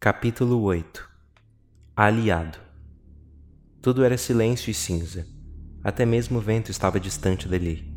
Capítulo 0.00 0.62
8 0.62 1.10
Aliado 1.96 2.56
Tudo 3.82 4.04
era 4.04 4.16
silêncio 4.16 4.70
e 4.70 4.74
cinza. 4.74 5.26
Até 5.82 6.06
mesmo 6.06 6.38
o 6.38 6.40
vento 6.40 6.70
estava 6.70 7.00
distante 7.00 7.48
dali. 7.48 7.92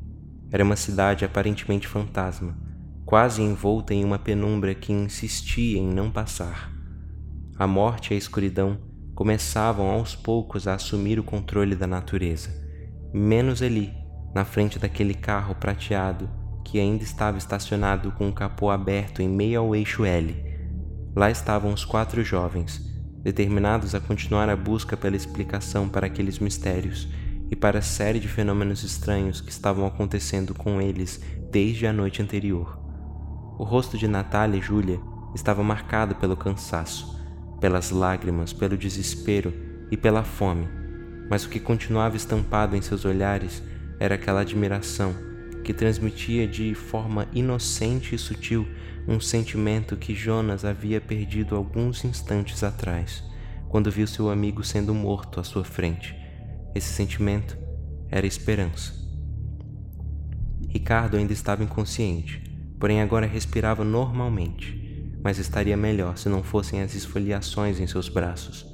Era 0.52 0.64
uma 0.64 0.76
cidade 0.76 1.24
aparentemente 1.24 1.88
fantasma, 1.88 2.58
quase 3.06 3.44
envolta 3.44 3.94
em 3.94 4.04
uma 4.04 4.18
penumbra 4.18 4.74
que 4.74 4.92
insistia 4.92 5.78
em 5.78 5.86
não 5.86 6.10
passar. 6.10 6.72
A 7.56 7.68
morte 7.68 8.12
e 8.12 8.16
a 8.16 8.18
escuridão 8.18 8.80
começavam 9.14 9.92
aos 9.92 10.16
poucos 10.16 10.68
a 10.68 10.74
assumir 10.74 11.20
o 11.20 11.24
controle 11.24 11.76
da 11.76 11.86
natureza, 11.86 12.50
menos 13.14 13.62
ali, 13.62 13.94
na 14.34 14.44
frente 14.44 14.80
daquele 14.80 15.14
carro 15.14 15.54
prateado 15.54 16.28
que 16.66 16.80
ainda 16.80 17.04
estava 17.04 17.38
estacionado 17.38 18.12
com 18.14 18.28
o 18.28 18.34
capô 18.34 18.72
aberto 18.72 19.22
em 19.22 19.30
meio 19.30 19.60
ao 19.60 19.76
eixo 19.76 20.04
L 20.04 20.51
Lá 21.16 21.30
estavam 21.30 21.74
os 21.74 21.84
quatro 21.84 22.24
jovens, 22.24 22.82
determinados 23.22 23.94
a 23.94 24.00
continuar 24.00 24.50
a 24.50 24.56
busca 24.56 24.96
pela 24.96 25.16
explicação 25.16 25.90
para 25.90 26.08
aqueles 26.08 26.40
mistérios 26.40 27.08
e 27.50 27.56
para 27.56 27.80
a 27.80 27.82
série 27.82 28.20
de 28.20 28.30
fenômenos 28.30 28.84
estranhos 28.84 29.42
que 29.42 29.52
estavam 29.52 29.86
acontecendo 29.86 30.54
com 30.54 30.82
eles 30.82 31.22
desde 31.52 31.86
a 31.86 31.92
noite 31.92 32.22
anterior. 32.22 32.80
O 33.60 33.64
rosto 33.64 33.98
de 33.98 34.08
Natália 34.08 34.58
e 34.58 34.62
Júlia 34.62 35.02
estava 35.36 35.62
marcado 35.62 36.16
pelo 36.16 36.38
cansaço, 36.38 37.20
pelas 37.60 37.92
lágrimas, 37.92 38.54
pelo 38.54 38.78
desespero 38.78 39.54
e 39.92 39.98
pela 39.98 40.24
fome, 40.24 40.68
mas 41.30 41.44
o 41.44 41.50
que 41.50 41.60
continuava 41.60 42.16
estampado 42.16 42.76
em 42.76 42.82
seus 42.82 43.04
olhares 43.04 43.62
era 44.00 44.16
aquela 44.16 44.42
admiração 44.42 45.14
que 45.64 45.74
transmitia 45.74 46.48
de 46.48 46.74
forma 46.74 47.28
inocente 47.34 48.16
e 48.16 48.18
sutil 48.18 48.66
um 49.08 49.20
sentimento 49.20 49.98
que 49.98 50.14
Jonas 50.14 50.64
havia 50.64 51.02
perdido 51.02 51.56
alguns 51.56 52.06
instantes 52.06 52.64
atrás, 52.64 53.24
quando 53.70 53.92
viu 53.92 54.06
seu 54.06 54.30
amigo 54.30 54.64
sendo 54.64 54.94
morto 54.94 55.40
à 55.40 55.44
sua 55.44 55.64
frente. 55.64 56.16
Esse 56.76 56.94
sentimento 56.94 57.58
era 58.10 58.28
esperança. 58.28 58.94
Ricardo 60.68 61.18
ainda 61.18 61.34
estava 61.34 61.64
inconsciente, 61.64 62.44
porém 62.80 63.02
agora 63.02 63.26
respirava 63.26 63.84
normalmente, 63.84 65.12
mas 65.24 65.38
estaria 65.38 65.76
melhor 65.76 66.18
se 66.18 66.30
não 66.30 66.44
fossem 66.44 66.82
as 66.82 66.96
esfoliações 66.96 67.80
em 67.80 67.88
seus 67.88 68.08
braços, 68.08 68.66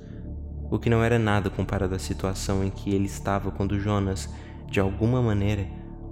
o 0.70 0.78
que 0.78 0.90
não 0.90 1.04
era 1.04 1.18
nada 1.18 1.50
comparado 1.50 1.96
à 1.96 2.00
situação 2.00 2.64
em 2.64 2.70
que 2.70 2.94
ele 2.94 3.06
estava 3.06 3.52
quando 3.52 3.80
Jonas, 3.80 4.30
de 4.70 4.80
alguma 4.80 5.22
maneira, 5.22 5.66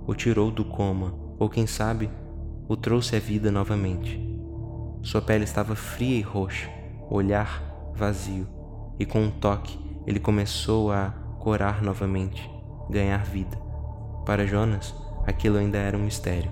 o 0.07 0.13
tirou 0.13 0.49
do 0.49 0.63
coma, 0.63 1.13
ou 1.37 1.49
quem 1.49 1.67
sabe, 1.67 2.09
o 2.67 2.75
trouxe 2.75 3.15
à 3.15 3.19
vida 3.19 3.51
novamente. 3.51 4.19
Sua 5.03 5.21
pele 5.21 5.43
estava 5.43 5.75
fria 5.75 6.17
e 6.17 6.21
roxa, 6.21 6.69
olhar 7.09 7.63
vazio, 7.93 8.47
e 8.99 9.05
com 9.05 9.21
um 9.21 9.31
toque 9.31 9.77
ele 10.07 10.19
começou 10.19 10.91
a 10.91 11.11
corar 11.39 11.81
novamente, 11.81 12.49
ganhar 12.89 13.23
vida. 13.23 13.57
Para 14.25 14.47
Jonas, 14.47 14.95
aquilo 15.25 15.57
ainda 15.57 15.77
era 15.77 15.97
um 15.97 16.03
mistério. 16.03 16.51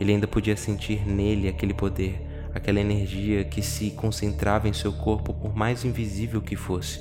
Ele 0.00 0.12
ainda 0.12 0.26
podia 0.26 0.56
sentir 0.56 1.06
nele 1.06 1.48
aquele 1.48 1.74
poder, 1.74 2.50
aquela 2.54 2.80
energia 2.80 3.44
que 3.44 3.62
se 3.62 3.90
concentrava 3.90 4.68
em 4.68 4.72
seu 4.72 4.92
corpo 4.92 5.34
por 5.34 5.54
mais 5.54 5.84
invisível 5.84 6.40
que 6.40 6.56
fosse. 6.56 7.00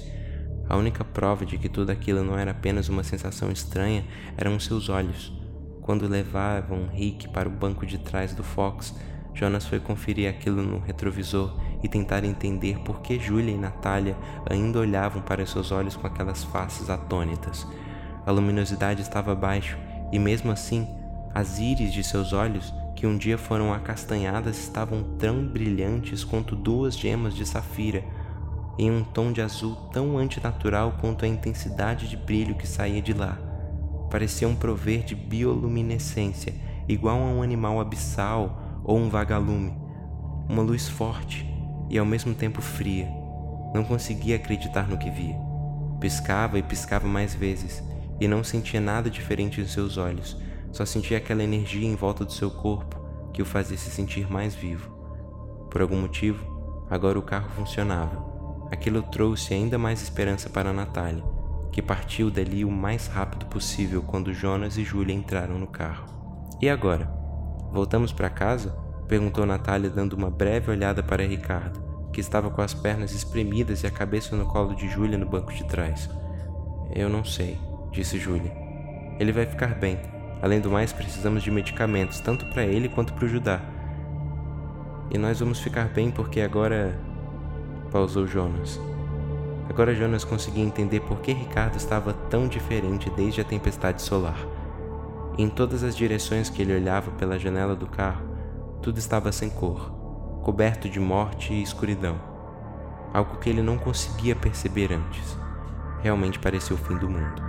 A 0.68 0.76
única 0.76 1.06
prova 1.06 1.46
de 1.46 1.58
que 1.58 1.70
tudo 1.70 1.92
aquilo 1.92 2.24
não 2.24 2.38
era 2.38 2.52
apenas 2.52 2.90
uma 2.90 3.04
sensação 3.04 3.52
estranha 3.52 4.04
eram 4.36 4.60
seus 4.60 4.90
olhos 4.90 5.37
quando 5.88 6.06
levavam 6.06 6.90
Rick 6.92 7.30
para 7.30 7.48
o 7.48 7.52
banco 7.52 7.86
de 7.86 7.98
trás 7.98 8.34
do 8.34 8.44
Fox, 8.44 8.94
Jonas 9.34 9.66
foi 9.66 9.80
conferir 9.80 10.30
aquilo 10.30 10.62
no 10.62 10.80
retrovisor 10.80 11.58
e 11.82 11.88
tentar 11.88 12.26
entender 12.26 12.78
por 12.80 13.00
que 13.00 13.18
Julia 13.18 13.54
e 13.54 13.58
Natália 13.58 14.18
ainda 14.50 14.80
olhavam 14.80 15.22
para 15.22 15.46
seus 15.46 15.72
olhos 15.72 15.96
com 15.96 16.06
aquelas 16.06 16.44
faces 16.44 16.90
atônitas. 16.90 17.66
A 18.26 18.32
luminosidade 18.32 19.02
estava 19.02 19.34
baixa 19.34 19.80
e, 20.12 20.20
mesmo 20.20 20.52
assim, 20.52 20.86
as 21.34 21.58
íris 21.58 21.94
de 21.94 22.04
seus 22.04 22.34
olhos, 22.34 22.74
que 22.94 23.08
um 23.08 23.18
dia 23.18 23.38
foram 23.38 23.74
acastanhadas, 23.74 24.60
estavam 24.60 25.16
tão 25.18 25.48
brilhantes 25.48 26.22
quanto 26.22 26.54
duas 26.54 26.98
gemas 26.98 27.34
de 27.34 27.46
safira, 27.46 28.04
em 28.78 28.92
um 28.92 29.06
tom 29.06 29.32
de 29.32 29.42
azul 29.42 29.78
tão 29.94 30.18
antinatural 30.18 30.98
quanto 31.00 31.24
a 31.24 31.30
intensidade 31.30 32.10
de 32.10 32.18
brilho 32.18 32.56
que 32.56 32.68
saía 32.68 33.02
de 33.02 33.14
lá 33.14 33.47
pareciam 34.10 34.56
prover 34.56 35.04
de 35.04 35.16
bioluminescência, 35.16 36.54
igual 36.88 37.20
a 37.20 37.26
um 37.26 37.42
animal 37.42 37.80
abissal 37.80 38.82
ou 38.84 38.98
um 38.98 39.10
vagalume. 39.10 39.74
Uma 40.50 40.62
luz 40.62 40.88
forte 40.88 41.46
e 41.90 41.98
ao 41.98 42.06
mesmo 42.06 42.34
tempo 42.34 42.62
fria. 42.62 43.08
Não 43.74 43.84
conseguia 43.84 44.38
acreditar 44.38 44.88
no 44.88 44.98
que 44.98 45.10
via. 45.10 45.36
Piscava 46.00 46.58
e 46.58 46.64
piscava 46.64 47.08
mais 47.08 47.36
vezes, 47.36 47.84
e 48.20 48.28
não 48.28 48.44
sentia 48.44 48.80
nada 48.80 49.10
diferente 49.10 49.60
em 49.60 49.68
seus 49.68 49.98
olhos, 49.98 50.38
só 50.72 50.86
sentia 50.86 51.18
aquela 51.18 51.44
energia 51.44 51.88
em 51.88 51.96
volta 51.96 52.24
do 52.24 52.32
seu 52.32 52.50
corpo 52.50 53.00
que 53.34 53.42
o 53.42 53.46
fazia 53.46 53.78
se 53.78 53.90
sentir 53.90 54.32
mais 54.32 54.56
vivo. 54.56 54.90
Por 55.70 55.82
algum 55.82 56.00
motivo, 56.00 56.86
agora 56.90 57.20
o 57.20 57.22
carro 57.22 57.50
funcionava. 57.50 58.26
Aquilo 58.72 59.02
trouxe 59.02 59.54
ainda 59.54 59.78
mais 59.78 60.02
esperança 60.02 60.50
para 60.50 60.74
Natália 60.74 61.37
que 61.78 61.82
partiu 61.84 62.32
dali 62.32 62.66
o 62.66 62.72
mais 62.72 63.06
rápido 63.06 63.46
possível 63.46 64.02
quando 64.02 64.34
Jonas 64.34 64.80
e 64.80 64.84
Julia 64.84 65.14
entraram 65.14 65.60
no 65.60 65.68
carro. 65.68 66.08
E 66.60 66.68
agora? 66.68 67.06
Voltamos 67.72 68.12
para 68.12 68.32
casa? 68.32 68.76
perguntou 69.08 69.46
Natália, 69.46 69.88
dando 69.88 70.14
uma 70.14 70.32
breve 70.32 70.72
olhada 70.72 71.04
para 71.04 71.24
Ricardo, 71.24 71.80
que 72.12 72.20
estava 72.20 72.50
com 72.50 72.64
as 72.64 72.74
pernas 72.74 73.12
espremidas 73.12 73.84
e 73.84 73.88
a 73.88 73.92
cabeça 73.92 74.36
no 74.36 74.48
colo 74.48 74.76
de 74.76 74.90
Julia 74.90 75.20
no 75.20 75.30
banco 75.30 75.54
de 75.54 75.64
trás. 75.66 76.10
Eu 76.96 77.10
não 77.10 77.24
sei, 77.24 77.60
disse 77.92 78.18
Julia. 78.18 78.52
Ele 79.20 79.32
vai 79.32 79.46
ficar 79.46 79.76
bem. 79.76 80.00
Além 80.42 80.60
do 80.60 80.72
mais, 80.72 80.92
precisamos 80.92 81.44
de 81.44 81.52
medicamentos, 81.52 82.20
tanto 82.20 82.48
para 82.48 82.64
ele 82.66 82.90
quanto 82.90 83.14
para 83.14 83.26
o 83.26 83.30
Judá. 83.30 83.62
E 85.12 85.18
nós 85.20 85.40
vamos 85.40 85.60
ficar 85.60 85.90
bem 85.90 86.10
porque 86.10 86.42
agora. 86.42 87.00
pausou 87.92 88.26
Jonas. 88.26 88.80
Agora 89.70 89.94
Jonas 89.94 90.24
conseguia 90.24 90.64
entender 90.64 91.02
por 91.02 91.20
que 91.20 91.34
Ricardo 91.34 91.76
estava 91.76 92.14
tão 92.14 92.48
diferente 92.48 93.10
desde 93.10 93.42
a 93.42 93.44
tempestade 93.44 94.02
solar. 94.02 94.38
em 95.40 95.50
todas 95.50 95.84
as 95.84 95.96
direções 95.96 96.50
que 96.50 96.64
ele 96.64 96.74
olhava 96.74 97.12
pela 97.12 97.38
janela 97.38 97.76
do 97.76 97.86
carro, 97.86 98.26
tudo 98.82 98.98
estava 98.98 99.32
sem 99.32 99.52
cor, 99.52 99.92
coberto 100.42 100.90
de 100.90 101.00
morte 101.00 101.54
e 101.54 101.62
escuridão. 101.62 102.20
Algo 103.14 103.38
que 103.38 103.48
ele 103.48 103.62
não 103.62 103.78
conseguia 103.78 104.36
perceber 104.36 104.92
antes. 104.92 105.38
Realmente 106.02 106.40
parecia 106.40 106.76
o 106.76 106.80
fim 106.80 106.98
do 106.98 107.08
mundo. 107.08 107.40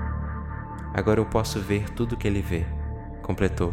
Agora 0.92 1.18
eu 1.18 1.24
posso 1.24 1.60
ver 1.60 1.88
tudo 1.94 2.12
o 2.12 2.18
que 2.18 2.28
ele 2.28 2.42
vê, 2.42 2.66
completou. 3.22 3.72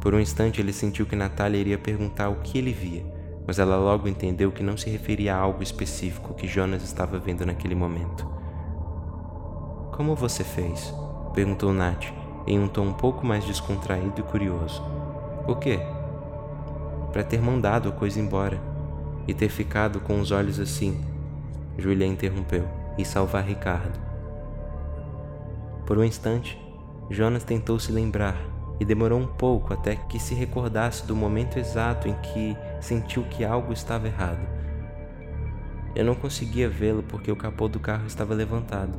Por 0.00 0.14
um 0.14 0.20
instante 0.20 0.58
ele 0.58 0.72
sentiu 0.72 1.04
que 1.04 1.14
Natália 1.14 1.58
iria 1.60 1.76
perguntar 1.76 2.30
o 2.30 2.36
que 2.36 2.56
ele 2.56 2.72
via 2.72 3.17
mas 3.48 3.58
ela 3.58 3.78
logo 3.78 4.06
entendeu 4.06 4.52
que 4.52 4.62
não 4.62 4.76
se 4.76 4.90
referia 4.90 5.34
a 5.34 5.38
algo 5.38 5.62
específico 5.62 6.34
que 6.34 6.46
Jonas 6.46 6.82
estava 6.82 7.18
vendo 7.18 7.46
naquele 7.46 7.74
momento. 7.74 8.28
Como 9.90 10.14
você 10.14 10.44
fez? 10.44 10.92
perguntou 11.32 11.72
Nat, 11.72 12.12
em 12.46 12.60
um 12.60 12.68
tom 12.68 12.88
um 12.88 12.92
pouco 12.92 13.24
mais 13.24 13.46
descontraído 13.46 14.20
e 14.20 14.22
curioso. 14.22 14.82
O 15.46 15.56
quê? 15.56 15.80
Para 17.10 17.24
ter 17.24 17.40
mandado 17.40 17.88
a 17.88 17.92
coisa 17.92 18.20
embora 18.20 18.60
e 19.26 19.32
ter 19.32 19.48
ficado 19.48 19.98
com 19.98 20.20
os 20.20 20.30
olhos 20.30 20.60
assim, 20.60 21.00
Julia 21.78 22.06
interrompeu, 22.06 22.68
e 22.98 23.04
salvar 23.04 23.44
Ricardo. 23.44 23.98
Por 25.86 25.96
um 25.96 26.04
instante, 26.04 26.60
Jonas 27.08 27.44
tentou 27.44 27.78
se 27.78 27.90
lembrar 27.92 28.36
e 28.78 28.84
demorou 28.84 29.18
um 29.18 29.26
pouco 29.26 29.72
até 29.72 29.96
que 29.96 30.20
se 30.20 30.34
recordasse 30.34 31.06
do 31.06 31.16
momento 31.16 31.58
exato 31.58 32.08
em 32.08 32.14
que 32.14 32.54
sentiu 32.80 33.22
que 33.24 33.44
algo 33.44 33.72
estava 33.72 34.06
errado. 34.06 34.46
Eu 35.94 36.04
não 36.04 36.14
conseguia 36.14 36.68
vê-lo 36.68 37.02
porque 37.02 37.30
o 37.30 37.36
capô 37.36 37.68
do 37.68 37.80
carro 37.80 38.06
estava 38.06 38.34
levantado, 38.34 38.96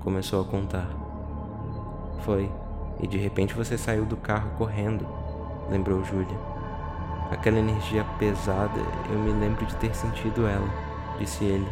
começou 0.00 0.40
a 0.40 0.44
contar. 0.44 0.88
Foi, 2.24 2.50
e 3.00 3.06
de 3.06 3.18
repente 3.18 3.54
você 3.54 3.76
saiu 3.76 4.04
do 4.04 4.16
carro 4.16 4.50
correndo, 4.56 5.06
lembrou 5.70 6.04
Júlia. 6.04 6.38
Aquela 7.30 7.58
energia 7.58 8.04
pesada, 8.18 8.80
eu 9.10 9.18
me 9.18 9.32
lembro 9.32 9.66
de 9.66 9.76
ter 9.76 9.94
sentido 9.94 10.46
ela, 10.46 10.68
disse 11.18 11.44
ele, 11.44 11.68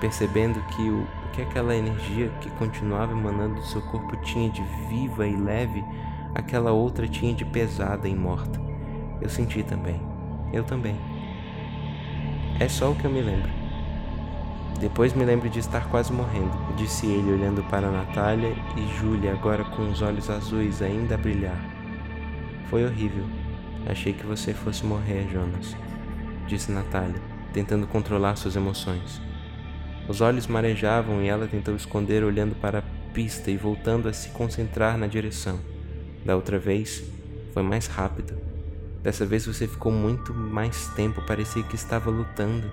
percebendo 0.00 0.60
que 0.76 0.82
o, 0.90 1.06
que 1.32 1.40
aquela 1.40 1.74
energia 1.74 2.28
que 2.40 2.50
continuava 2.50 3.12
emanando 3.12 3.54
do 3.54 3.66
seu 3.66 3.80
corpo 3.82 4.16
tinha 4.18 4.50
de 4.50 4.62
viva 4.88 5.26
e 5.26 5.34
leve 5.34 5.82
aquela 6.34 6.72
outra 6.72 7.08
tinha 7.08 7.32
de 7.32 7.44
pesada 7.44 8.08
e 8.08 8.14
morta. 8.14 8.60
Eu 9.20 9.28
senti 9.30 9.62
também. 9.62 10.13
Eu 10.54 10.62
também. 10.62 10.94
É 12.60 12.68
só 12.68 12.92
o 12.92 12.94
que 12.94 13.04
eu 13.04 13.10
me 13.10 13.20
lembro. 13.20 13.50
Depois 14.78 15.12
me 15.12 15.24
lembro 15.24 15.50
de 15.50 15.58
estar 15.58 15.90
quase 15.90 16.12
morrendo, 16.12 16.56
disse 16.76 17.06
ele 17.06 17.32
olhando 17.32 17.60
para 17.64 17.90
Natália 17.90 18.54
e 18.76 18.96
Júlia 18.96 19.32
agora 19.32 19.64
com 19.64 19.90
os 19.90 20.00
olhos 20.00 20.30
azuis 20.30 20.80
ainda 20.80 21.16
a 21.16 21.18
brilhar. 21.18 21.58
Foi 22.70 22.84
horrível. 22.84 23.24
Achei 23.88 24.12
que 24.12 24.24
você 24.24 24.54
fosse 24.54 24.86
morrer, 24.86 25.28
Jonas, 25.28 25.76
disse 26.46 26.70
Natália, 26.70 27.20
tentando 27.52 27.88
controlar 27.88 28.36
suas 28.36 28.54
emoções. 28.54 29.20
Os 30.08 30.20
olhos 30.20 30.46
marejavam 30.46 31.20
e 31.20 31.28
ela 31.28 31.48
tentou 31.48 31.74
esconder 31.74 32.22
olhando 32.22 32.54
para 32.54 32.78
a 32.78 33.12
pista 33.12 33.50
e 33.50 33.56
voltando 33.56 34.08
a 34.08 34.12
se 34.12 34.28
concentrar 34.28 34.96
na 34.96 35.08
direção. 35.08 35.58
Da 36.24 36.36
outra 36.36 36.60
vez, 36.60 37.02
foi 37.52 37.62
mais 37.64 37.88
rápido. 37.88 38.43
Dessa 39.04 39.26
vez 39.26 39.44
você 39.44 39.68
ficou 39.68 39.92
muito 39.92 40.32
mais 40.32 40.88
tempo, 40.96 41.20
parecia 41.26 41.62
que 41.62 41.74
estava 41.74 42.10
lutando. 42.10 42.72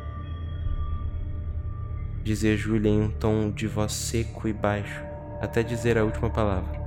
Dizia 2.23 2.55
Julia 2.55 2.89
em 2.89 3.01
um 3.01 3.11
tom 3.11 3.51
de 3.51 3.67
voz 3.67 3.91
seco 3.91 4.47
e 4.47 4.53
baixo, 4.53 5.03
até 5.41 5.61
dizer 5.61 5.97
a 5.97 6.05
última 6.05 6.29
palavra. 6.29 6.79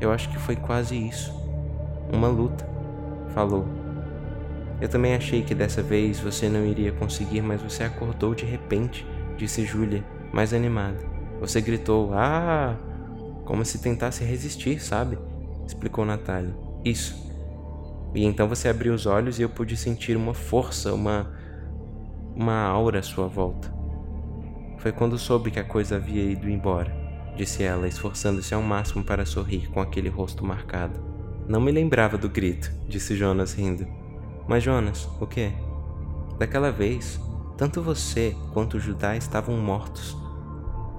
Eu 0.00 0.10
acho 0.10 0.30
que 0.30 0.38
foi 0.38 0.56
quase 0.56 0.96
isso. 0.96 1.30
Uma 2.10 2.28
luta, 2.28 2.66
falou. 3.34 3.66
Eu 4.80 4.88
também 4.88 5.14
achei 5.14 5.42
que 5.42 5.54
dessa 5.54 5.82
vez 5.82 6.18
você 6.18 6.48
não 6.48 6.64
iria 6.64 6.90
conseguir, 6.90 7.42
mas 7.42 7.60
você 7.60 7.84
acordou 7.84 8.34
de 8.34 8.46
repente 8.46 9.06
disse 9.36 9.66
Julia, 9.66 10.02
mais 10.32 10.54
animada. 10.54 10.98
Você 11.38 11.60
gritou, 11.60 12.14
ah! 12.14 12.78
Como 13.44 13.62
se 13.62 13.78
tentasse 13.78 14.24
resistir, 14.24 14.80
sabe? 14.80 15.18
explicou 15.66 16.06
Natália. 16.06 16.54
Isso. 16.82 17.31
E 18.14 18.24
então 18.24 18.48
você 18.48 18.68
abriu 18.68 18.92
os 18.92 19.06
olhos 19.06 19.38
e 19.38 19.42
eu 19.42 19.48
pude 19.48 19.76
sentir 19.76 20.16
uma 20.16 20.34
força, 20.34 20.92
uma. 20.92 21.32
uma 22.34 22.62
aura 22.64 22.98
à 22.98 23.02
sua 23.02 23.26
volta. 23.26 23.72
Foi 24.78 24.92
quando 24.92 25.18
soube 25.18 25.50
que 25.50 25.60
a 25.60 25.64
coisa 25.64 25.96
havia 25.96 26.24
ido 26.24 26.50
embora, 26.50 26.92
disse 27.36 27.62
ela, 27.62 27.86
esforçando-se 27.86 28.52
ao 28.52 28.60
máximo 28.60 29.04
para 29.04 29.24
sorrir 29.24 29.68
com 29.68 29.80
aquele 29.80 30.08
rosto 30.08 30.44
marcado. 30.44 31.00
Não 31.48 31.60
me 31.60 31.70
lembrava 31.70 32.18
do 32.18 32.28
grito, 32.28 32.72
disse 32.88 33.16
Jonas 33.16 33.54
rindo. 33.54 33.86
Mas 34.48 34.62
Jonas, 34.62 35.08
o 35.20 35.26
quê? 35.26 35.52
Daquela 36.38 36.72
vez, 36.72 37.20
tanto 37.56 37.80
você 37.80 38.36
quanto 38.52 38.80
Judá 38.80 39.16
estavam 39.16 39.56
mortos. 39.56 40.16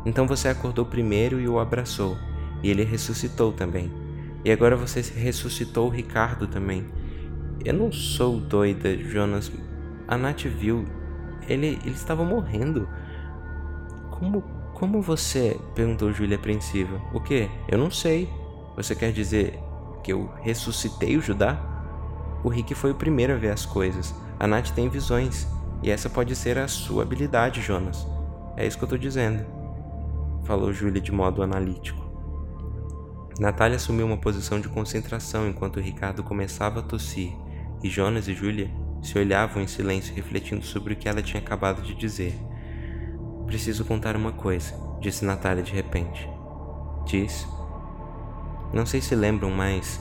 Então 0.06 0.26
você 0.26 0.48
acordou 0.48 0.86
primeiro 0.86 1.40
e 1.40 1.48
o 1.48 1.60
abraçou, 1.60 2.18
e 2.62 2.70
ele 2.70 2.84
ressuscitou 2.84 3.52
também. 3.52 3.92
E 4.46 4.52
agora 4.52 4.76
você 4.76 5.02
ressuscitou 5.02 5.90
Ricardo 5.90 6.48
também. 6.48 6.86
Eu 7.66 7.74
não 7.74 7.92
sou 7.92 8.40
doida, 8.40 8.98
Jonas. 8.98 9.52
A 10.08 10.18
Nath 10.18 10.44
viu. 10.44 10.86
Ele, 11.48 11.80
ele 11.84 11.96
estava 11.96 12.24
morrendo. 12.24 12.88
Como, 14.12 14.42
como 14.74 15.02
você? 15.02 15.60
perguntou 15.74 16.12
Júlia 16.12 16.38
apreensiva. 16.38 17.02
O 17.14 17.22
que? 17.22 17.50
Eu 17.68 17.78
não 17.78 17.90
sei. 17.90 18.30
Você 18.76 18.96
quer 18.96 19.12
dizer 19.12 19.60
que 20.04 20.12
eu 20.12 20.30
ressuscitei 20.42 21.16
o 21.16 21.22
Judá? 21.22 21.58
O 22.44 22.50
Rick 22.50 22.76
foi 22.76 22.92
o 22.92 22.96
primeiro 22.96 23.34
a 23.34 23.38
ver 23.38 23.52
as 23.52 23.66
coisas. 23.66 24.14
A 24.40 24.46
Nath 24.46 24.72
tem 24.72 24.90
visões. 24.90 25.48
E 25.82 25.90
essa 25.90 26.10
pode 26.10 26.36
ser 26.36 26.58
a 26.58 26.68
sua 26.68 27.04
habilidade, 27.04 27.62
Jonas. 27.62 28.06
É 28.58 28.66
isso 28.68 28.78
que 28.78 28.84
eu 28.84 28.90
tô 28.90 28.98
dizendo. 28.98 29.46
Falou 30.44 30.74
Júlia 30.74 31.02
de 31.02 31.12
modo 31.12 31.42
analítico. 31.42 32.04
Natália 33.40 33.78
assumiu 33.78 34.06
uma 34.06 34.18
posição 34.18 34.60
de 34.60 34.70
concentração 34.70 35.48
enquanto 35.48 35.80
Ricardo 35.80 36.24
começava 36.24 36.82
a 36.82 36.84
tossir, 36.84 37.34
e 37.84 37.90
Jonas 37.90 38.28
e 38.28 38.34
Júlia 38.34 38.72
se 39.02 39.20
olhavam 39.20 39.62
em 39.62 39.68
silêncio 39.68 40.16
refletindo 40.16 40.66
sobre 40.66 40.94
o 40.94 40.96
que 40.96 41.10
ela 41.10 41.22
tinha 41.22 41.42
acabado 41.42 41.82
de 41.82 41.94
dizer. 41.94 42.34
Preciso 43.46 43.86
contar 43.86 44.16
uma 44.16 44.32
coisa, 44.32 44.74
disse 45.02 45.26
Natália 45.26 45.62
de 45.62 45.74
repente. 45.74 46.28
Diz. 47.06 47.48
Não 48.74 48.86
sei 48.86 49.02
se 49.02 49.14
lembram, 49.14 49.52
mas 49.52 50.00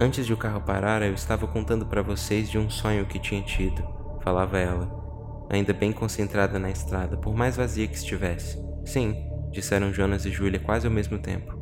antes 0.00 0.26
de 0.26 0.32
o 0.32 0.36
carro 0.36 0.60
parar, 0.60 1.00
eu 1.02 1.14
estava 1.14 1.46
contando 1.46 1.86
para 1.86 2.02
vocês 2.02 2.50
de 2.50 2.58
um 2.58 2.68
sonho 2.68 3.06
que 3.06 3.18
tinha 3.18 3.40
tido 3.40 3.94
falava 4.24 4.58
ela, 4.58 4.90
ainda 5.50 5.74
bem 5.74 5.92
concentrada 5.92 6.58
na 6.58 6.70
estrada, 6.70 7.14
por 7.14 7.36
mais 7.36 7.56
vazia 7.56 7.86
que 7.86 7.94
estivesse. 7.94 8.58
Sim, 8.86 9.14
disseram 9.52 9.92
Jonas 9.92 10.24
e 10.24 10.30
Júlia 10.30 10.58
quase 10.58 10.86
ao 10.86 10.92
mesmo 10.92 11.18
tempo. 11.18 11.54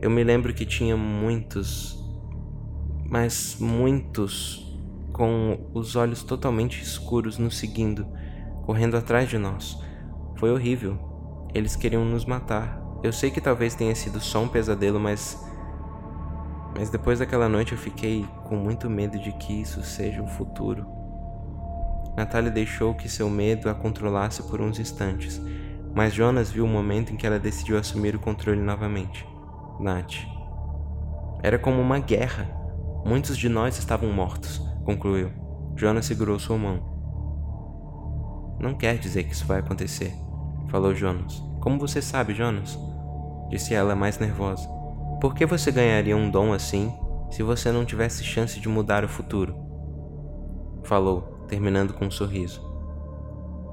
Eu 0.00 0.08
me 0.08 0.24
lembro 0.24 0.54
que 0.54 0.64
tinha 0.64 0.96
muitos, 0.96 1.99
mas 3.10 3.56
muitos, 3.58 4.78
com 5.12 5.58
os 5.74 5.96
olhos 5.96 6.22
totalmente 6.22 6.80
escuros 6.80 7.36
nos 7.36 7.58
seguindo, 7.58 8.06
correndo 8.64 8.96
atrás 8.96 9.28
de 9.28 9.36
nós. 9.36 9.76
Foi 10.36 10.52
horrível. 10.52 10.96
Eles 11.52 11.74
queriam 11.74 12.04
nos 12.04 12.24
matar. 12.24 12.80
Eu 13.02 13.12
sei 13.12 13.30
que 13.30 13.40
talvez 13.40 13.74
tenha 13.74 13.94
sido 13.94 14.20
só 14.20 14.42
um 14.42 14.48
pesadelo, 14.48 15.00
mas. 15.00 15.44
Mas 16.76 16.88
depois 16.88 17.18
daquela 17.18 17.48
noite 17.48 17.72
eu 17.72 17.78
fiquei 17.78 18.24
com 18.44 18.54
muito 18.54 18.88
medo 18.88 19.18
de 19.18 19.32
que 19.32 19.60
isso 19.60 19.82
seja 19.82 20.22
o 20.22 20.28
futuro. 20.28 20.86
Natália 22.16 22.50
deixou 22.50 22.94
que 22.94 23.08
seu 23.08 23.28
medo 23.28 23.68
a 23.68 23.74
controlasse 23.74 24.42
por 24.44 24.60
uns 24.60 24.78
instantes, 24.78 25.40
mas 25.92 26.14
Jonas 26.14 26.50
viu 26.50 26.64
o 26.64 26.68
momento 26.68 27.12
em 27.12 27.16
que 27.16 27.26
ela 27.26 27.38
decidiu 27.38 27.76
assumir 27.76 28.14
o 28.14 28.20
controle 28.20 28.60
novamente. 28.60 29.26
Nath. 29.80 30.14
Era 31.42 31.58
como 31.58 31.80
uma 31.80 31.98
guerra. 31.98 32.59
Muitos 33.04 33.36
de 33.36 33.48
nós 33.48 33.78
estavam 33.78 34.12
mortos, 34.12 34.58
concluiu. 34.84 35.30
Jonas 35.76 36.06
segurou 36.06 36.38
sua 36.38 36.58
mão. 36.58 36.80
Não 38.60 38.74
quer 38.74 38.98
dizer 38.98 39.24
que 39.24 39.32
isso 39.32 39.46
vai 39.46 39.60
acontecer, 39.60 40.14
falou 40.68 40.94
Jonas. 40.94 41.42
Como 41.60 41.78
você 41.78 42.02
sabe, 42.02 42.34
Jonas? 42.34 42.78
Disse 43.48 43.74
ela 43.74 43.96
mais 43.96 44.18
nervosa. 44.18 44.68
Por 45.20 45.34
que 45.34 45.46
você 45.46 45.72
ganharia 45.72 46.16
um 46.16 46.30
dom 46.30 46.52
assim 46.52 46.92
se 47.30 47.42
você 47.42 47.72
não 47.72 47.84
tivesse 47.84 48.22
chance 48.22 48.60
de 48.60 48.68
mudar 48.68 49.04
o 49.04 49.08
futuro? 49.08 49.54
Falou, 50.84 51.46
terminando 51.48 51.94
com 51.94 52.06
um 52.06 52.10
sorriso. 52.10 52.62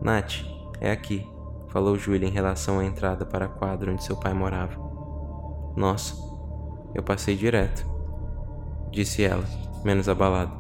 Nath, 0.02 0.46
é 0.80 0.92
aqui, 0.92 1.28
falou 1.70 1.98
Julia 1.98 2.28
em 2.28 2.32
relação 2.32 2.80
à 2.80 2.86
entrada 2.86 3.26
para 3.26 3.46
a 3.46 3.50
quadra 3.50 3.92
onde 3.92 4.04
seu 4.04 4.16
pai 4.16 4.34
morava. 4.34 4.78
Nossa, 5.76 6.16
eu 6.94 7.04
passei 7.04 7.36
direto, 7.36 7.86
disse 8.92 9.24
ela, 9.24 9.44
menos 9.84 10.10
abalada. 10.10 10.52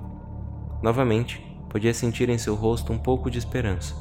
Novamente, 0.81 1.44
podia 1.69 1.94
sentir 1.94 2.29
em 2.29 2.38
seu 2.38 2.56
rosto 2.56 2.94
um 2.94 2.97
pouco 2.97 3.29
de 3.29 3.38
esperança. 3.38 3.95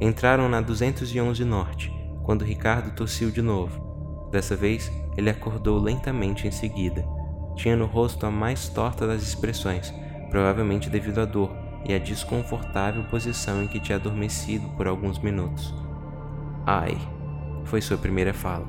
Entraram 0.00 0.48
na 0.48 0.60
211 0.60 1.44
Norte, 1.44 1.92
quando 2.22 2.44
Ricardo 2.44 2.94
tossiu 2.94 3.30
de 3.30 3.42
novo. 3.42 4.28
Dessa 4.30 4.54
vez, 4.54 4.92
ele 5.16 5.30
acordou 5.30 5.78
lentamente 5.78 6.46
em 6.46 6.50
seguida. 6.50 7.04
Tinha 7.56 7.76
no 7.76 7.86
rosto 7.86 8.26
a 8.26 8.30
mais 8.30 8.68
torta 8.68 9.06
das 9.06 9.22
expressões, 9.22 9.92
provavelmente 10.30 10.90
devido 10.90 11.20
à 11.20 11.24
dor, 11.24 11.50
e 11.84 11.94
a 11.94 11.98
desconfortável 11.98 13.04
posição 13.04 13.62
em 13.62 13.68
que 13.68 13.80
tinha 13.80 13.96
adormecido 13.96 14.68
por 14.76 14.86
alguns 14.86 15.18
minutos. 15.18 15.74
Ai, 16.66 16.96
foi 17.64 17.80
sua 17.80 17.96
primeira 17.96 18.34
fala. 18.34 18.66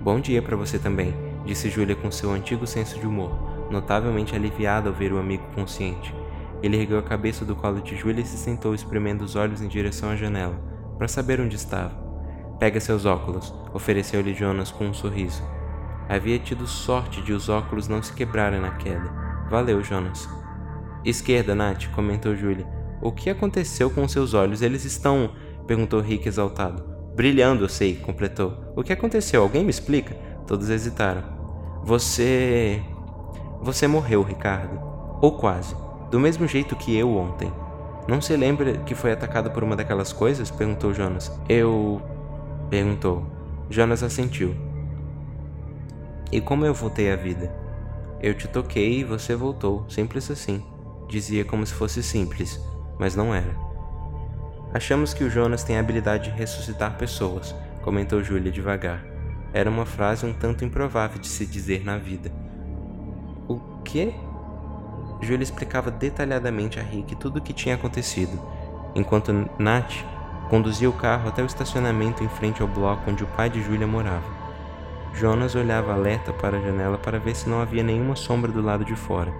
Bom 0.00 0.20
dia 0.20 0.42
para 0.42 0.56
você 0.56 0.78
também, 0.78 1.14
disse 1.44 1.70
Júlia 1.70 1.96
com 1.96 2.10
seu 2.10 2.30
antigo 2.30 2.66
senso 2.66 2.98
de 2.98 3.06
humor, 3.06 3.30
notavelmente 3.70 4.34
aliviado 4.34 4.88
ao 4.88 4.94
ver 4.94 5.12
o 5.12 5.18
amigo 5.18 5.44
consciente. 5.54 6.14
Ele 6.62 6.76
ergueu 6.76 6.98
a 6.98 7.02
cabeça 7.02 7.44
do 7.44 7.54
colo 7.54 7.80
de 7.80 7.96
Júlia 7.96 8.22
e 8.22 8.26
se 8.26 8.36
sentou 8.36 8.74
espremendo 8.74 9.22
os 9.22 9.36
olhos 9.36 9.60
em 9.60 9.68
direção 9.68 10.10
à 10.10 10.16
janela, 10.16 10.58
para 10.96 11.08
saber 11.08 11.40
onde 11.40 11.56
estava. 11.56 11.94
Pega 12.58 12.80
seus 12.80 13.04
óculos, 13.04 13.54
ofereceu-lhe 13.74 14.32
Jonas 14.32 14.70
com 14.70 14.86
um 14.86 14.94
sorriso. 14.94 15.42
Havia 16.08 16.38
tido 16.38 16.66
sorte 16.66 17.20
de 17.20 17.32
os 17.32 17.48
óculos 17.48 17.88
não 17.88 18.02
se 18.02 18.12
quebrarem 18.12 18.60
na 18.60 18.70
queda. 18.72 19.10
Valeu, 19.50 19.82
Jonas. 19.82 20.28
Esquerda, 21.04 21.54
Nath, 21.54 21.88
comentou 21.94 22.34
Julia. 22.34 22.66
O 23.02 23.12
que 23.12 23.28
aconteceu 23.28 23.90
com 23.90 24.08
seus 24.08 24.32
olhos? 24.32 24.62
Eles 24.62 24.84
estão. 24.84 25.32
perguntou 25.66 26.00
Rick 26.00 26.26
exaltado. 26.26 26.82
Brilhando, 27.14 27.64
eu 27.64 27.68
sei, 27.68 27.96
completou. 27.96 28.72
O 28.74 28.82
que 28.82 28.92
aconteceu? 28.92 29.42
Alguém 29.42 29.64
me 29.64 29.70
explica? 29.70 30.14
Todos 30.46 30.70
hesitaram. 30.70 31.22
Você. 31.84 32.82
Você 33.60 33.86
morreu, 33.86 34.22
Ricardo. 34.22 34.80
Ou 35.20 35.32
quase. 35.36 35.74
Do 36.10 36.20
mesmo 36.20 36.46
jeito 36.46 36.76
que 36.76 36.96
eu 36.96 37.16
ontem. 37.16 37.52
Não 38.06 38.20
se 38.20 38.36
lembra 38.36 38.78
que 38.78 38.94
foi 38.94 39.12
atacado 39.12 39.50
por 39.50 39.64
uma 39.64 39.74
daquelas 39.74 40.12
coisas? 40.12 40.50
perguntou 40.50 40.94
Jonas. 40.94 41.32
Eu. 41.48 42.00
perguntou. 42.70 43.24
Jonas 43.68 44.02
assentiu. 44.02 44.54
E 46.30 46.40
como 46.40 46.64
eu 46.64 46.74
voltei 46.74 47.12
à 47.12 47.16
vida? 47.16 47.52
Eu 48.20 48.34
te 48.34 48.48
toquei 48.48 49.00
e 49.00 49.04
você 49.04 49.34
voltou, 49.34 49.84
simples 49.88 50.30
assim. 50.30 50.62
Dizia 51.08 51.44
como 51.44 51.66
se 51.66 51.72
fosse 51.72 52.02
simples, 52.02 52.60
mas 52.98 53.14
não 53.14 53.34
era. 53.34 53.56
Achamos 54.72 55.14
que 55.14 55.24
o 55.24 55.30
Jonas 55.30 55.62
tem 55.62 55.76
a 55.76 55.80
habilidade 55.80 56.30
de 56.30 56.36
ressuscitar 56.36 56.96
pessoas, 56.96 57.54
comentou 57.82 58.22
Julia 58.22 58.50
devagar. 58.50 59.04
Era 59.52 59.70
uma 59.70 59.86
frase 59.86 60.26
um 60.26 60.32
tanto 60.32 60.64
improvável 60.64 61.20
de 61.20 61.28
se 61.28 61.46
dizer 61.46 61.84
na 61.84 61.96
vida. 61.96 62.30
Quê? 63.86 64.12
Julia 65.22 65.42
explicava 65.42 65.90
detalhadamente 65.90 66.78
a 66.78 66.82
Rick 66.82 67.16
tudo 67.16 67.38
o 67.38 67.40
que 67.40 67.54
tinha 67.54 67.74
acontecido, 67.74 68.38
enquanto 68.94 69.32
Nath 69.58 69.94
conduzia 70.50 70.90
o 70.90 70.92
carro 70.92 71.28
até 71.28 71.42
o 71.42 71.46
estacionamento 71.46 72.22
em 72.22 72.28
frente 72.28 72.60
ao 72.60 72.68
bloco 72.68 73.10
onde 73.10 73.24
o 73.24 73.28
pai 73.28 73.48
de 73.48 73.62
Julia 73.62 73.86
morava. 73.86 74.36
Jonas 75.14 75.54
olhava 75.54 75.94
alerta 75.94 76.32
para 76.32 76.58
a 76.58 76.60
janela 76.60 76.98
para 76.98 77.18
ver 77.18 77.34
se 77.34 77.48
não 77.48 77.60
havia 77.60 77.82
nenhuma 77.82 78.14
sombra 78.14 78.52
do 78.52 78.60
lado 78.60 78.84
de 78.84 78.94
fora 78.94 79.32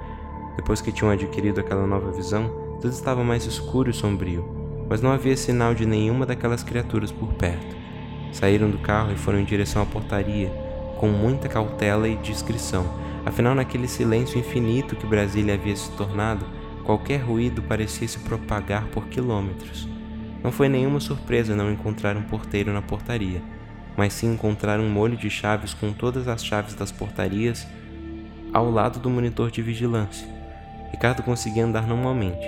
depois 0.56 0.80
que 0.80 0.90
tinham 0.90 1.12
adquirido 1.12 1.60
aquela 1.60 1.86
nova 1.86 2.10
visão, 2.10 2.48
tudo 2.80 2.88
estava 2.88 3.22
mais 3.22 3.44
escuro 3.44 3.90
e 3.90 3.94
sombrio, 3.94 4.44
mas 4.88 5.02
não 5.02 5.12
havia 5.12 5.36
sinal 5.36 5.74
de 5.74 5.84
nenhuma 5.84 6.24
daquelas 6.24 6.62
criaturas 6.62 7.12
por 7.12 7.32
perto. 7.34 7.76
Saíram 8.32 8.70
do 8.70 8.78
carro 8.78 9.12
e 9.12 9.16
foram 9.16 9.38
em 9.38 9.44
direção 9.44 9.82
à 9.82 9.86
portaria, 9.86 10.48
com 10.98 11.08
muita 11.08 11.48
cautela 11.48 12.08
e 12.08 12.16
discrição. 12.16 12.86
Afinal, 13.26 13.56
naquele 13.56 13.88
silêncio 13.88 14.38
infinito 14.38 14.94
que 14.94 15.04
Brasília 15.04 15.54
havia 15.54 15.74
se 15.74 15.90
tornado, 15.90 16.46
qualquer 16.84 17.16
ruído 17.16 17.60
parecia 17.60 18.06
se 18.06 18.20
propagar 18.20 18.86
por 18.86 19.08
quilômetros. 19.08 19.88
Não 20.44 20.52
foi 20.52 20.68
nenhuma 20.68 21.00
surpresa 21.00 21.56
não 21.56 21.72
encontrar 21.72 22.16
um 22.16 22.22
porteiro 22.22 22.72
na 22.72 22.80
portaria, 22.80 23.42
mas 23.96 24.12
sim 24.12 24.32
encontrar 24.32 24.78
um 24.78 24.88
molho 24.88 25.16
de 25.16 25.28
chaves 25.28 25.74
com 25.74 25.92
todas 25.92 26.28
as 26.28 26.44
chaves 26.44 26.76
das 26.76 26.92
portarias 26.92 27.66
ao 28.52 28.70
lado 28.70 29.00
do 29.00 29.10
monitor 29.10 29.50
de 29.50 29.60
vigilância. 29.60 30.28
Ricardo 30.92 31.24
conseguia 31.24 31.64
andar 31.64 31.84
normalmente, 31.84 32.46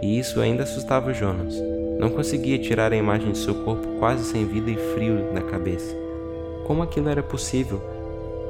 e 0.00 0.18
isso 0.18 0.40
ainda 0.40 0.62
assustava 0.62 1.12
Jonas. 1.12 1.54
Não 1.98 2.08
conseguia 2.08 2.58
tirar 2.58 2.94
a 2.94 2.96
imagem 2.96 3.32
de 3.32 3.38
seu 3.38 3.56
corpo 3.56 3.98
quase 3.98 4.24
sem 4.24 4.46
vida 4.46 4.70
e 4.70 4.76
frio 4.94 5.34
da 5.34 5.42
cabeça. 5.42 5.94
Como 6.66 6.82
aquilo 6.82 7.10
era 7.10 7.22
possível? 7.22 7.93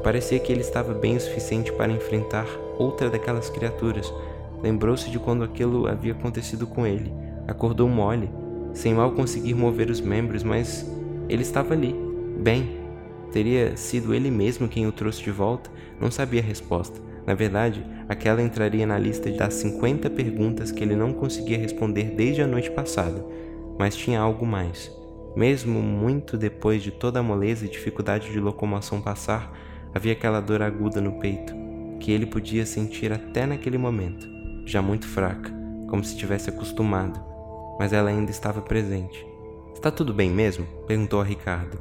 Parecia 0.05 0.39
que 0.39 0.53
ele 0.53 0.61
estava 0.61 0.93
bem 0.93 1.17
o 1.17 1.21
suficiente 1.21 1.73
para 1.73 1.91
enfrentar 1.91 2.47
outra 2.79 3.09
daquelas 3.09 3.49
criaturas. 3.49 4.13
Lembrou-se 4.63 5.11
de 5.11 5.19
quando 5.19 5.43
aquilo 5.43 5.87
havia 5.87 6.13
acontecido 6.13 6.67
com 6.67 6.87
ele. 6.87 7.11
Acordou 7.49 7.89
mole, 7.89 8.29
sem 8.75 8.93
mal 8.93 9.13
conseguir 9.13 9.55
mover 9.55 9.89
os 9.89 10.03
membros, 10.03 10.43
mas 10.43 10.87
ele 11.27 11.41
estava 11.41 11.73
ali, 11.73 11.97
bem. 12.39 12.85
Teria 13.33 13.79
sido 13.79 14.15
ele 14.15 14.31
mesmo 14.31 14.69
quem 14.69 14.87
o 14.87 14.93
trouxe 14.93 15.23
de 15.23 15.31
volta? 15.31 15.71
Não 15.99 16.11
sabia 16.11 16.43
a 16.43 16.45
resposta. 16.45 17.01
Na 17.27 17.33
verdade, 17.33 17.83
aquela 18.07 18.43
entraria 18.43 18.87
na 18.87 18.99
lista 18.99 19.31
das 19.31 19.55
50 19.55 20.11
perguntas 20.11 20.71
que 20.71 20.85
ele 20.85 20.95
não 20.95 21.15
conseguia 21.15 21.57
responder 21.57 22.11
desde 22.15 22.43
a 22.43 22.47
noite 22.47 22.71
passada. 22.71 23.25
Mas 23.79 23.97
tinha 23.97 24.21
algo 24.21 24.45
mais. 24.45 24.93
Mesmo 25.35 25.81
muito 25.81 26.37
depois 26.37 26.83
de 26.83 26.91
toda 26.91 27.21
a 27.21 27.23
moleza 27.23 27.65
e 27.65 27.71
dificuldade 27.71 28.31
de 28.31 28.39
locomoção 28.39 29.01
passar, 29.01 29.51
havia 29.95 30.13
aquela 30.13 30.41
dor 30.41 30.61
aguda 30.63 31.01
no 31.01 31.19
peito, 31.19 31.55
que 32.01 32.11
ele 32.11 32.27
podia 32.27 32.67
sentir 32.67 33.13
até 33.13 33.47
naquele 33.47 33.79
momento, 33.79 34.27
já 34.67 34.83
muito 34.83 35.07
fraca, 35.07 35.53
como 35.89 36.03
se 36.03 36.17
tivesse 36.17 36.51
acostumado, 36.51 37.21
mas 37.79 37.93
ela 37.93 38.11
ainda 38.11 38.31
estava 38.31 38.61
presente. 38.61 39.27
Está 39.75 39.91
tudo 39.91 40.13
bem 40.13 40.31
mesmo? 40.31 40.67
perguntou 40.87 41.21
a 41.21 41.25
Ricardo, 41.25 41.79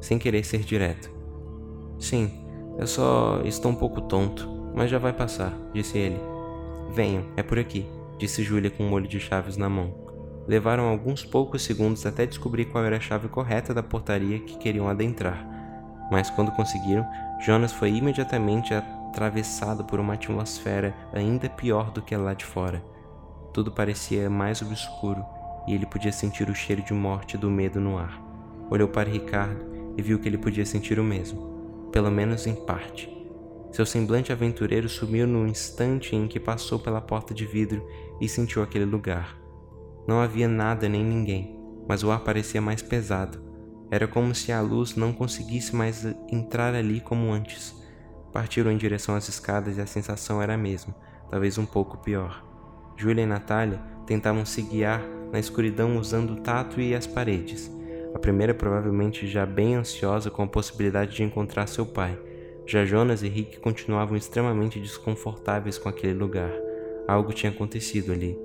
sem 0.00 0.18
querer 0.18 0.44
ser 0.44 0.60
direto. 0.60 1.10
Sim, 1.98 2.30
eu 2.78 2.86
só 2.86 3.40
estou 3.44 3.70
um 3.70 3.74
pouco 3.76 4.02
tonto, 4.02 4.48
mas 4.74 4.90
já 4.90 4.98
vai 4.98 5.12
passar, 5.12 5.56
disse 5.72 5.96
ele. 5.96 6.18
Venham, 6.90 7.24
é 7.36 7.42
por 7.42 7.58
aqui, 7.58 7.86
disse 8.18 8.42
Júlia 8.42 8.70
com 8.70 8.84
um 8.84 8.90
molho 8.90 9.08
de 9.08 9.20
chaves 9.20 9.56
na 9.56 9.68
mão. 9.68 10.04
Levaram 10.46 10.84
alguns 10.84 11.24
poucos 11.24 11.62
segundos 11.62 12.04
até 12.04 12.26
descobrir 12.26 12.66
qual 12.66 12.84
era 12.84 12.98
a 12.98 13.00
chave 13.00 13.28
correta 13.28 13.72
da 13.72 13.82
portaria 13.82 14.40
que 14.40 14.58
queriam 14.58 14.88
adentrar. 14.88 15.53
Mas 16.10 16.30
quando 16.30 16.52
conseguiram, 16.52 17.06
Jonas 17.40 17.72
foi 17.72 17.90
imediatamente 17.90 18.74
atravessado 18.74 19.84
por 19.84 20.00
uma 20.00 20.14
atmosfera 20.14 20.94
ainda 21.12 21.48
pior 21.48 21.90
do 21.90 22.02
que 22.02 22.16
lá 22.16 22.34
de 22.34 22.44
fora. 22.44 22.84
Tudo 23.52 23.70
parecia 23.70 24.28
mais 24.28 24.60
obscuro 24.60 25.24
e 25.66 25.74
ele 25.74 25.86
podia 25.86 26.12
sentir 26.12 26.48
o 26.50 26.54
cheiro 26.54 26.82
de 26.82 26.92
morte 26.92 27.34
e 27.34 27.38
do 27.38 27.50
medo 27.50 27.80
no 27.80 27.96
ar. 27.96 28.20
Olhou 28.70 28.88
para 28.88 29.08
Ricardo 29.08 29.64
e 29.96 30.02
viu 30.02 30.18
que 30.18 30.28
ele 30.28 30.38
podia 30.38 30.66
sentir 30.66 30.98
o 30.98 31.04
mesmo, 31.04 31.88
pelo 31.92 32.10
menos 32.10 32.46
em 32.46 32.54
parte. 32.54 33.10
Seu 33.70 33.84
semblante 33.84 34.32
aventureiro 34.32 34.88
sumiu 34.88 35.26
no 35.26 35.46
instante 35.46 36.14
em 36.14 36.28
que 36.28 36.38
passou 36.38 36.78
pela 36.78 37.00
porta 37.00 37.34
de 37.34 37.44
vidro 37.44 37.86
e 38.20 38.28
sentiu 38.28 38.62
aquele 38.62 38.84
lugar. 38.84 39.36
Não 40.06 40.20
havia 40.20 40.46
nada 40.46 40.88
nem 40.88 41.02
ninguém, 41.02 41.58
mas 41.88 42.02
o 42.02 42.10
ar 42.10 42.20
parecia 42.20 42.60
mais 42.60 42.82
pesado. 42.82 43.42
Era 43.90 44.06
como 44.06 44.34
se 44.34 44.50
a 44.50 44.60
luz 44.60 44.96
não 44.96 45.12
conseguisse 45.12 45.74
mais 45.74 46.04
entrar 46.30 46.74
ali 46.74 47.00
como 47.00 47.32
antes. 47.32 47.74
Partiram 48.32 48.70
em 48.70 48.76
direção 48.76 49.14
às 49.14 49.28
escadas 49.28 49.76
e 49.76 49.80
a 49.80 49.86
sensação 49.86 50.42
era 50.42 50.54
a 50.54 50.58
mesma, 50.58 50.94
talvez 51.30 51.58
um 51.58 51.66
pouco 51.66 51.98
pior. 51.98 52.44
Julia 52.96 53.24
e 53.24 53.26
Natália 53.26 53.80
tentavam 54.06 54.44
se 54.44 54.62
guiar 54.62 55.02
na 55.32 55.38
escuridão 55.38 55.96
usando 55.98 56.30
o 56.34 56.40
tato 56.40 56.80
e 56.80 56.94
as 56.94 57.06
paredes. 57.06 57.70
A 58.14 58.18
primeira 58.18 58.54
provavelmente 58.54 59.26
já 59.26 59.44
bem 59.44 59.74
ansiosa 59.74 60.30
com 60.30 60.42
a 60.42 60.48
possibilidade 60.48 61.16
de 61.16 61.22
encontrar 61.22 61.66
seu 61.66 61.84
pai. 61.84 62.18
Já 62.66 62.84
Jonas 62.84 63.22
e 63.22 63.28
Rick 63.28 63.58
continuavam 63.58 64.16
extremamente 64.16 64.80
desconfortáveis 64.80 65.76
com 65.76 65.88
aquele 65.88 66.14
lugar. 66.14 66.50
Algo 67.06 67.32
tinha 67.32 67.50
acontecido 67.50 68.12
ali. 68.12 68.38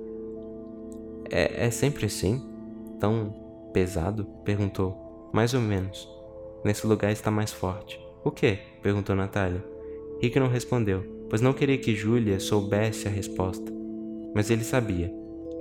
É, 1.30 1.66
é 1.66 1.70
sempre 1.70 2.06
assim? 2.06 2.44
Tão 2.98 3.32
pesado? 3.72 4.24
perguntou. 4.44 5.09
Mais 5.32 5.54
ou 5.54 5.60
menos. 5.60 6.08
Nesse 6.64 6.86
lugar 6.86 7.12
está 7.12 7.30
mais 7.30 7.52
forte. 7.52 8.00
O 8.22 8.30
que? 8.30 8.58
perguntou 8.82 9.16
Natália. 9.16 9.64
Rick 10.20 10.38
não 10.38 10.48
respondeu, 10.48 11.02
pois 11.30 11.40
não 11.40 11.52
queria 11.52 11.78
que 11.78 11.94
Julia 11.94 12.38
soubesse 12.38 13.08
a 13.08 13.10
resposta. 13.10 13.72
Mas 14.34 14.50
ele 14.50 14.64
sabia. 14.64 15.12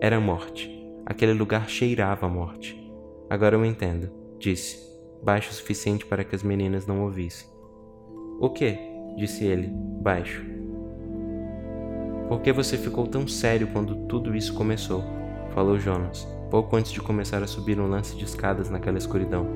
Era 0.02 0.20
morte. 0.20 0.70
Aquele 1.06 1.34
lugar 1.34 1.70
cheirava 1.70 2.26
a 2.26 2.30
morte. 2.30 2.78
Agora 3.30 3.56
eu 3.56 3.64
entendo, 3.64 4.12
disse, 4.38 4.80
baixo 5.24 5.52
o 5.52 5.54
suficiente 5.54 6.06
para 6.06 6.24
que 6.24 6.36
as 6.36 6.44
meninas 6.44 6.86
não 6.86 7.04
ouvissem. 7.04 7.48
O 8.40 8.50
que? 8.50 8.78
disse 9.18 9.46
ele, 9.46 9.70
baixo. 10.02 10.44
Por 12.28 12.42
que 12.42 12.54
você 12.54 12.78
ficou 12.78 13.08
tão 13.08 13.28
sério 13.28 13.68
quando 13.74 14.08
tudo 14.08 14.36
isso 14.36 14.54
começou? 14.54 15.04
falou 15.54 15.80
Jonas, 15.80 16.28
pouco 16.50 16.76
antes 16.76 16.92
de 16.92 17.02
começar 17.02 17.42
a 17.42 17.48
subir 17.48 17.80
um 17.80 17.90
lance 17.90 18.16
de 18.16 18.24
escadas 18.24 18.70
naquela 18.70 18.98
escuridão. 18.98 19.48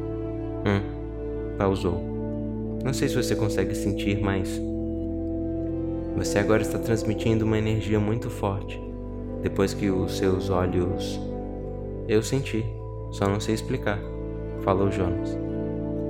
Hum, 0.66 1.56
pausou. 1.58 2.14
Não 2.84 2.94
sei 2.94 3.08
se 3.08 3.16
você 3.16 3.36
consegue 3.36 3.76
sentir, 3.76 4.22
mas. 4.22 4.62
Você 6.18 6.40
agora 6.40 6.62
está 6.62 6.78
transmitindo 6.78 7.46
uma 7.46 7.58
energia 7.58 8.00
muito 8.00 8.30
forte. 8.30 8.80
Depois 9.42 9.74
que 9.74 9.90
os 9.90 10.18
seus 10.18 10.50
olhos. 10.50 11.20
Eu 12.08 12.22
senti, 12.22 12.66
só 13.12 13.28
não 13.28 13.40
sei 13.40 13.56
explicar, 13.56 14.00
falou 14.62 14.92
Jonas. 14.92 15.38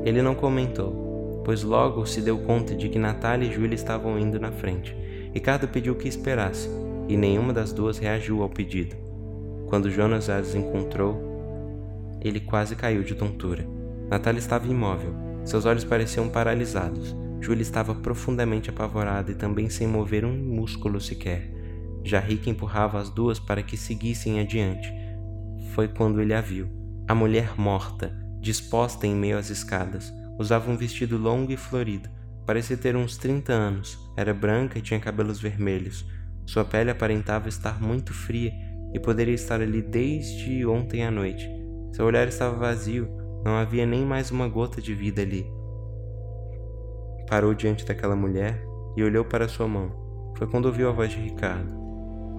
Ele 0.04 0.22
não 0.22 0.36
comentou, 0.36 1.42
pois 1.46 1.64
logo 1.64 2.06
se 2.06 2.22
deu 2.22 2.40
conta 2.40 2.76
de 2.76 2.90
que 2.90 3.00
Natália 3.00 3.48
e 3.48 3.52
Júlia 3.52 3.76
estavam 3.76 4.18
indo 4.18 4.40
na 4.40 4.52
frente. 4.52 4.96
Ricardo 5.34 5.68
pediu 5.68 5.96
que 5.96 6.08
esperasse, 6.08 6.70
e 7.08 7.18
nenhuma 7.18 7.54
das 7.54 7.72
duas 7.72 7.98
reagiu 7.98 8.42
ao 8.42 8.50
pedido. 8.50 8.96
Quando 9.68 9.90
Jonas 9.90 10.30
as 10.30 10.56
encontrou, 10.56 11.18
ele 12.22 12.40
quase 12.40 12.76
caiu 12.76 13.04
de 13.04 13.16
tontura. 13.16 13.66
Natália 14.14 14.38
estava 14.38 14.68
imóvel, 14.68 15.12
seus 15.44 15.66
olhos 15.66 15.84
pareciam 15.84 16.30
paralisados. 16.30 17.16
Julia 17.42 17.64
estava 17.64 17.96
profundamente 17.96 18.70
apavorada 18.70 19.32
e 19.32 19.34
também 19.34 19.72
sem 19.72 19.88
mover 19.88 20.24
um 20.24 20.38
músculo 20.38 21.02
sequer. 21.02 21.52
Já 22.04 22.20
Rick 22.20 22.48
empurrava 22.48 23.00
as 23.00 23.10
duas 23.10 23.40
para 23.40 23.64
que 23.64 23.76
seguissem 23.76 24.40
adiante. 24.40 24.94
Foi 25.74 25.88
quando 25.88 26.22
ele 26.22 26.32
a 26.32 26.42
viu. 26.42 26.70
A 27.08 27.16
mulher 27.16 27.56
morta, 27.58 28.16
disposta 28.40 29.08
em 29.08 29.16
meio 29.16 29.36
às 29.36 29.50
escadas, 29.50 30.14
usava 30.38 30.70
um 30.70 30.78
vestido 30.78 31.18
longo 31.18 31.52
e 31.52 31.58
florido. 31.58 32.08
Parecia 32.46 32.78
ter 32.78 32.96
uns 32.96 33.18
30 33.18 33.52
anos. 33.52 33.98
Era 34.16 34.32
branca 34.32 34.78
e 34.78 34.82
tinha 34.84 35.00
cabelos 35.00 35.42
vermelhos. 35.42 36.06
Sua 36.46 36.64
pele 36.64 36.92
aparentava 36.92 37.50
estar 37.50 37.82
muito 37.82 38.14
fria 38.14 38.54
e 38.94 39.00
poderia 39.00 39.34
estar 39.34 39.60
ali 39.60 39.82
desde 39.82 40.64
ontem 40.68 41.04
à 41.04 41.10
noite. 41.10 41.50
Seu 41.94 42.06
olhar 42.06 42.28
estava 42.28 42.56
vazio, 42.56 43.23
não 43.44 43.58
havia 43.58 43.86
nem 43.86 44.06
mais 44.06 44.32
uma 44.32 44.48
gota 44.48 44.82
de 44.82 44.94
vida 44.94 45.22
ali. 45.22 45.52
Parou 47.30 47.54
diante 47.54 47.86
daquela 47.86 48.16
mulher 48.16 48.64
e 48.96 49.04
olhou 49.04 49.26
para 49.26 49.48
sua 49.48 49.68
mão. 49.68 49.92
Foi 50.38 50.48
quando 50.48 50.66
ouviu 50.66 50.88
a 50.90 50.92
voz 50.92 51.12
de 51.12 51.18
Ricardo. 51.18 51.70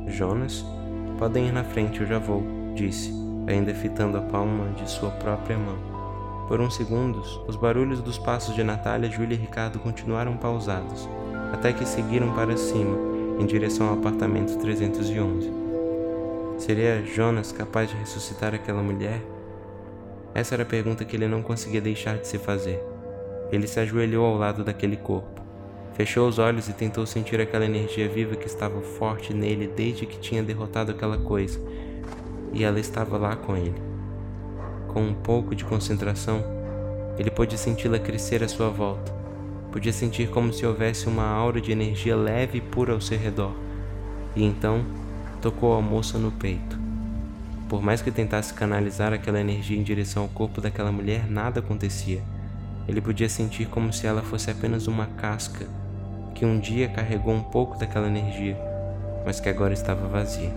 Jonas, 0.08 0.64
podem 1.18 1.48
ir 1.48 1.52
na 1.52 1.64
frente, 1.64 2.00
eu 2.00 2.06
já 2.06 2.18
vou, 2.18 2.42
disse, 2.74 3.12
ainda 3.46 3.74
fitando 3.74 4.16
a 4.16 4.22
palma 4.22 4.72
de 4.72 4.88
sua 4.90 5.10
própria 5.10 5.58
mão. 5.58 5.76
Por 6.48 6.60
uns 6.60 6.76
segundos, 6.76 7.40
os 7.46 7.56
barulhos 7.56 8.00
dos 8.02 8.18
passos 8.18 8.54
de 8.54 8.62
Natália, 8.62 9.10
Júlia 9.10 9.34
e 9.34 9.40
Ricardo 9.40 9.78
continuaram 9.78 10.36
pausados, 10.36 11.08
até 11.52 11.72
que 11.72 11.86
seguiram 11.86 12.34
para 12.34 12.56
cima, 12.56 12.98
em 13.38 13.46
direção 13.46 13.88
ao 13.88 13.94
apartamento 13.94 14.58
311. 14.58 15.50
Seria 16.58 17.02
Jonas 17.04 17.50
capaz 17.50 17.90
de 17.90 17.96
ressuscitar 17.96 18.54
aquela 18.54 18.82
mulher? 18.82 19.20
Essa 20.34 20.56
era 20.56 20.64
a 20.64 20.66
pergunta 20.66 21.04
que 21.04 21.14
ele 21.14 21.28
não 21.28 21.42
conseguia 21.42 21.80
deixar 21.80 22.18
de 22.18 22.26
se 22.26 22.38
fazer. 22.38 22.82
Ele 23.52 23.68
se 23.68 23.78
ajoelhou 23.78 24.26
ao 24.26 24.36
lado 24.36 24.64
daquele 24.64 24.96
corpo. 24.96 25.40
Fechou 25.94 26.28
os 26.28 26.40
olhos 26.40 26.68
e 26.68 26.72
tentou 26.72 27.06
sentir 27.06 27.40
aquela 27.40 27.64
energia 27.64 28.08
viva 28.08 28.34
que 28.34 28.48
estava 28.48 28.80
forte 28.80 29.32
nele 29.32 29.68
desde 29.68 30.06
que 30.06 30.18
tinha 30.18 30.42
derrotado 30.42 30.90
aquela 30.90 31.16
coisa. 31.16 31.60
E 32.52 32.64
ela 32.64 32.80
estava 32.80 33.16
lá 33.16 33.36
com 33.36 33.56
ele. 33.56 33.80
Com 34.88 35.02
um 35.02 35.14
pouco 35.14 35.54
de 35.54 35.64
concentração, 35.64 36.42
ele 37.16 37.30
pôde 37.30 37.56
senti-la 37.56 38.00
crescer 38.00 38.42
à 38.42 38.48
sua 38.48 38.70
volta. 38.70 39.12
Podia 39.70 39.92
sentir 39.92 40.28
como 40.30 40.52
se 40.52 40.66
houvesse 40.66 41.06
uma 41.06 41.26
aura 41.26 41.60
de 41.60 41.70
energia 41.70 42.16
leve 42.16 42.58
e 42.58 42.60
pura 42.60 42.92
ao 42.92 43.00
seu 43.00 43.18
redor. 43.18 43.54
E 44.34 44.44
então, 44.44 44.84
tocou 45.40 45.76
a 45.76 45.80
moça 45.80 46.18
no 46.18 46.32
peito. 46.32 46.83
Por 47.68 47.82
mais 47.82 48.02
que 48.02 48.10
tentasse 48.10 48.52
canalizar 48.52 49.12
aquela 49.12 49.40
energia 49.40 49.78
em 49.78 49.82
direção 49.82 50.24
ao 50.24 50.28
corpo 50.28 50.60
daquela 50.60 50.92
mulher, 50.92 51.28
nada 51.28 51.60
acontecia. 51.60 52.22
Ele 52.86 53.00
podia 53.00 53.28
sentir 53.28 53.66
como 53.66 53.92
se 53.92 54.06
ela 54.06 54.22
fosse 54.22 54.50
apenas 54.50 54.86
uma 54.86 55.06
casca 55.06 55.66
que 56.34 56.44
um 56.44 56.58
dia 56.58 56.88
carregou 56.88 57.32
um 57.32 57.42
pouco 57.42 57.78
daquela 57.78 58.06
energia, 58.06 58.58
mas 59.24 59.40
que 59.40 59.48
agora 59.48 59.72
estava 59.72 60.06
vazia. 60.06 60.52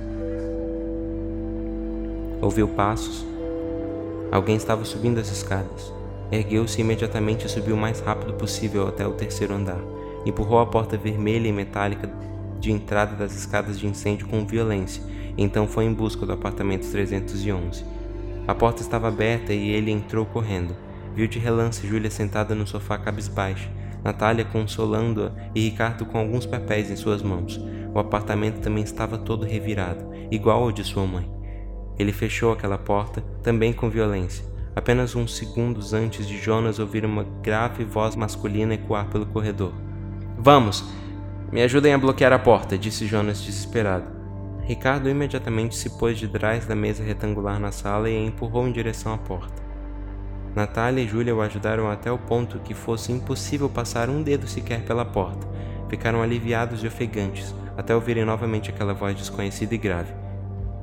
Ouviu 2.42 2.68
passos. 2.68 3.26
Alguém 4.32 4.58
estava 4.58 4.84
subindo 4.84 5.20
as 5.20 5.32
escadas. 5.32 5.94
Ergueu-se 6.32 6.82
imediatamente 6.82 7.46
e 7.46 7.50
subiu 7.50 7.76
o 7.76 7.80
mais 7.80 8.02
rápido 8.02 8.34
possível 8.34 8.88
até 8.88 9.08
o 9.08 9.14
terceiro 9.14 9.54
andar. 9.54 9.80
Empurrou 10.26 10.60
a 10.60 10.66
porta 10.66 10.98
vermelha 10.98 11.48
e 11.48 11.54
metálica 11.54 12.10
de 12.60 12.72
entrada 12.72 13.16
das 13.16 13.34
escadas 13.34 13.80
de 13.80 13.88
incêndio 13.88 14.28
com 14.28 14.46
violência, 14.46 15.02
então 15.38 15.68
foi 15.68 15.86
em 15.86 15.94
busca 15.94 16.26
do 16.26 16.34
apartamento 16.34 16.90
311. 16.90 17.86
A 18.48 18.56
porta 18.56 18.82
estava 18.82 19.08
aberta 19.08 19.54
e 19.54 19.70
ele 19.70 19.92
entrou 19.92 20.26
correndo. 20.26 20.76
Viu 21.14 21.28
de 21.28 21.38
relance 21.38 21.86
Júlia 21.86 22.10
sentada 22.10 22.56
no 22.56 22.66
sofá 22.66 22.98
cabisbaixa, 22.98 23.70
Natália 24.04 24.46
consolando-a 24.46 25.32
e 25.54 25.62
Ricardo 25.62 26.06
com 26.06 26.18
alguns 26.18 26.46
papéis 26.46 26.90
em 26.90 26.96
suas 26.96 27.22
mãos. 27.22 27.60
O 27.94 28.00
apartamento 28.00 28.62
também 28.62 28.84
estava 28.84 29.18
todo 29.18 29.46
revirado, 29.46 30.06
igual 30.32 30.64
ao 30.64 30.72
de 30.72 30.84
sua 30.84 31.06
mãe. 31.06 31.30
Ele 31.98 32.14
fechou 32.14 32.52
aquela 32.52 32.78
porta, 32.78 33.22
também 33.42 33.74
com 33.74 33.90
violência, 33.90 34.46
apenas 34.76 35.16
uns 35.16 35.36
segundos 35.36 35.94
antes 35.94 36.28
de 36.28 36.38
Jonas 36.38 36.80
ouvir 36.80 37.04
uma 37.04 37.26
grave 37.42 37.84
voz 37.84 38.16
masculina 38.16 38.76
ecoar 38.76 39.08
pelo 39.10 39.26
corredor. 39.26 39.74
Vamos! 40.38 40.86
Me 41.52 41.62
ajudem 41.64 41.94
a 41.94 41.98
bloquear 41.98 42.34
a 42.34 42.40
porta, 42.40 42.78
disse 42.78 43.08
Jonas 43.08 43.42
desesperado. 43.42 44.17
Ricardo 44.68 45.10
imediatamente 45.10 45.78
se 45.78 45.90
pôs 45.92 46.20
de 46.20 46.28
trás 46.28 46.66
da 46.66 46.76
mesa 46.76 47.02
retangular 47.02 47.58
na 47.58 47.72
sala 47.72 48.10
e 48.10 48.18
a 48.18 48.20
empurrou 48.20 48.68
em 48.68 48.72
direção 48.74 49.14
à 49.14 49.18
porta. 49.18 49.64
Natália 50.54 51.02
e 51.02 51.08
Júlia 51.08 51.34
o 51.34 51.40
ajudaram 51.40 51.90
até 51.90 52.12
o 52.12 52.18
ponto 52.18 52.60
que 52.60 52.74
fosse 52.74 53.14
impossível 53.14 53.70
passar 53.70 54.10
um 54.10 54.22
dedo 54.22 54.46
sequer 54.46 54.84
pela 54.84 55.06
porta. 55.06 55.48
Ficaram 55.88 56.22
aliviados 56.22 56.84
e 56.84 56.88
ofegantes, 56.88 57.56
até 57.78 57.96
ouvirem 57.96 58.26
novamente 58.26 58.70
aquela 58.70 58.94
voz 58.94 59.16
desconhecida 59.16 59.74
e 59.74 59.78
grave. 59.78 60.14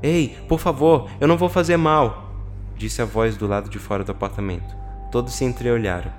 Ei, 0.03 0.35
por 0.49 0.59
favor, 0.59 1.11
eu 1.21 1.29
não 1.29 1.37
vou 1.37 1.50
fazer 1.50 1.76
mal! 1.76 2.33
Disse 2.79 3.03
a 3.03 3.05
voz 3.05 3.37
do 3.37 3.47
lado 3.47 3.69
de 3.69 3.79
fora 3.79 4.03
do 4.03 4.12
apartamento. 4.12 4.75
Todos 5.12 5.35
se 5.35 5.45
entreolharam. 5.45 6.11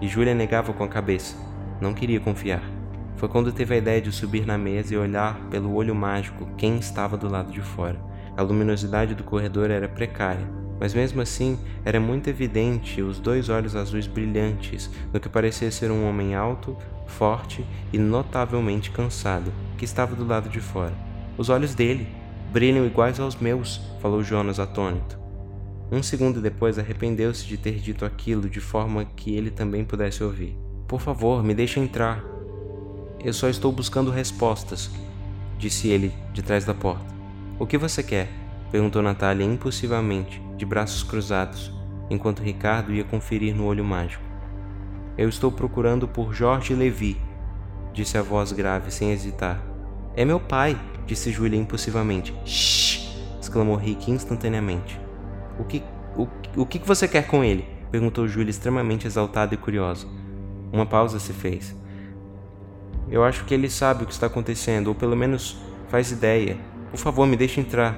E 0.00 0.06
Júlia 0.06 0.36
negava 0.36 0.72
com 0.72 0.84
a 0.84 0.88
cabeça. 0.88 1.36
Não 1.80 1.92
queria 1.92 2.20
confiar. 2.20 2.62
Foi 3.22 3.28
quando 3.28 3.52
teve 3.52 3.72
a 3.72 3.78
ideia 3.78 4.02
de 4.02 4.10
subir 4.10 4.44
na 4.44 4.58
mesa 4.58 4.92
e 4.92 4.96
olhar 4.96 5.38
pelo 5.48 5.72
olho 5.76 5.94
mágico 5.94 6.44
quem 6.56 6.78
estava 6.78 7.16
do 7.16 7.28
lado 7.28 7.52
de 7.52 7.60
fora. 7.60 8.04
A 8.36 8.42
luminosidade 8.42 9.14
do 9.14 9.22
corredor 9.22 9.70
era 9.70 9.88
precária, 9.88 10.44
mas 10.80 10.92
mesmo 10.92 11.20
assim 11.20 11.56
era 11.84 12.00
muito 12.00 12.28
evidente 12.28 13.00
os 13.00 13.20
dois 13.20 13.48
olhos 13.48 13.76
azuis 13.76 14.08
brilhantes 14.08 14.90
no 15.12 15.20
que 15.20 15.28
parecia 15.28 15.70
ser 15.70 15.88
um 15.92 16.04
homem 16.04 16.34
alto, 16.34 16.76
forte 17.06 17.64
e 17.92 17.96
notavelmente 17.96 18.90
cansado, 18.90 19.52
que 19.78 19.84
estava 19.84 20.16
do 20.16 20.26
lado 20.26 20.48
de 20.48 20.58
fora. 20.58 20.94
Os 21.38 21.48
olhos 21.48 21.76
dele 21.76 22.08
brilham 22.52 22.84
iguais 22.84 23.20
aos 23.20 23.36
meus, 23.36 23.80
falou 24.00 24.24
Jonas 24.24 24.58
atônito. 24.58 25.16
Um 25.92 26.02
segundo 26.02 26.40
depois 26.40 26.76
arrependeu-se 26.76 27.46
de 27.46 27.56
ter 27.56 27.78
dito 27.78 28.04
aquilo 28.04 28.50
de 28.50 28.58
forma 28.58 29.04
que 29.04 29.32
ele 29.32 29.52
também 29.52 29.84
pudesse 29.84 30.24
ouvir. 30.24 30.58
Por 30.88 31.00
favor, 31.00 31.44
me 31.44 31.54
deixe 31.54 31.78
entrar. 31.78 32.31
Eu 33.24 33.32
só 33.32 33.48
estou 33.48 33.70
buscando 33.70 34.10
respostas, 34.10 34.90
disse 35.56 35.88
ele 35.88 36.12
de 36.32 36.42
trás 36.42 36.64
da 36.64 36.74
porta. 36.74 37.14
O 37.58 37.66
que 37.66 37.78
você 37.78 38.02
quer? 38.02 38.28
perguntou 38.70 39.00
Natália 39.00 39.46
impulsivamente, 39.46 40.42
de 40.56 40.66
braços 40.66 41.04
cruzados, 41.04 41.72
enquanto 42.10 42.42
Ricardo 42.42 42.92
ia 42.92 43.04
conferir 43.04 43.54
no 43.54 43.66
olho 43.66 43.84
mágico. 43.84 44.24
Eu 45.16 45.28
estou 45.28 45.52
procurando 45.52 46.08
por 46.08 46.32
Jorge 46.32 46.74
Levi, 46.74 47.16
disse 47.92 48.18
a 48.18 48.22
voz 48.22 48.50
grave 48.50 48.90
sem 48.90 49.12
hesitar. 49.12 49.62
É 50.16 50.24
meu 50.24 50.40
pai, 50.40 50.76
disse 51.06 51.30
Julia 51.30 51.60
impulsivamente. 51.60 52.34
Shh! 52.44 53.08
exclamou 53.40 53.76
Rick 53.76 54.10
instantaneamente. 54.10 55.00
O 55.58 55.64
que, 55.64 55.82
o, 56.16 56.26
o 56.56 56.66
que 56.66 56.78
você 56.80 57.06
quer 57.06 57.26
com 57.26 57.44
ele? 57.44 57.64
perguntou 57.90 58.26
Julia 58.26 58.50
extremamente 58.50 59.06
exaltada 59.06 59.54
e 59.54 59.58
curiosa. 59.58 60.08
Uma 60.72 60.86
pausa 60.86 61.20
se 61.20 61.32
fez. 61.32 61.76
Eu 63.12 63.22
acho 63.22 63.44
que 63.44 63.52
ele 63.52 63.68
sabe 63.68 64.04
o 64.04 64.06
que 64.06 64.12
está 64.12 64.26
acontecendo, 64.26 64.88
ou 64.88 64.94
pelo 64.94 65.14
menos 65.14 65.58
faz 65.88 66.10
ideia. 66.10 66.56
Por 66.90 66.96
favor, 66.96 67.26
me 67.26 67.36
deixe 67.36 67.60
entrar. 67.60 67.94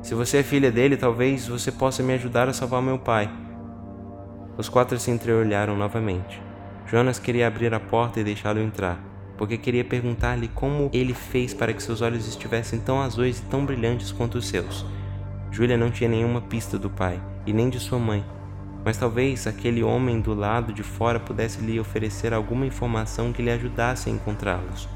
Se 0.00 0.14
você 0.14 0.38
é 0.38 0.42
filha 0.42 0.72
dele, 0.72 0.96
talvez 0.96 1.46
você 1.46 1.70
possa 1.70 2.02
me 2.02 2.14
ajudar 2.14 2.48
a 2.48 2.54
salvar 2.54 2.80
meu 2.80 2.98
pai. 2.98 3.30
Os 4.56 4.66
quatro 4.66 4.98
se 4.98 5.10
entreolharam 5.10 5.76
novamente. 5.76 6.40
Jonas 6.86 7.18
queria 7.18 7.46
abrir 7.46 7.74
a 7.74 7.78
porta 7.78 8.18
e 8.18 8.24
deixá-lo 8.24 8.60
entrar, 8.60 8.98
porque 9.36 9.58
queria 9.58 9.84
perguntar-lhe 9.84 10.48
como 10.48 10.88
ele 10.90 11.12
fez 11.12 11.52
para 11.52 11.74
que 11.74 11.82
seus 11.82 12.00
olhos 12.00 12.26
estivessem 12.26 12.80
tão 12.80 13.02
azuis 13.02 13.40
e 13.40 13.42
tão 13.42 13.66
brilhantes 13.66 14.10
quanto 14.10 14.38
os 14.38 14.48
seus. 14.48 14.86
Júlia 15.50 15.76
não 15.76 15.90
tinha 15.90 16.08
nenhuma 16.08 16.40
pista 16.40 16.78
do 16.78 16.88
pai 16.88 17.20
e 17.44 17.52
nem 17.52 17.68
de 17.68 17.78
sua 17.78 17.98
mãe, 17.98 18.24
mas 18.84 18.96
talvez 18.96 19.46
aquele 19.46 19.82
homem 19.82 20.20
do 20.20 20.34
lado 20.34 20.72
de 20.72 20.82
fora 20.82 21.20
pudesse 21.20 21.60
lhe 21.60 21.78
oferecer 21.78 22.32
alguma 22.32 22.66
informação 22.66 23.32
que 23.32 23.42
lhe 23.42 23.50
ajudasse 23.50 24.08
a 24.08 24.12
encontrá-los. 24.12 24.88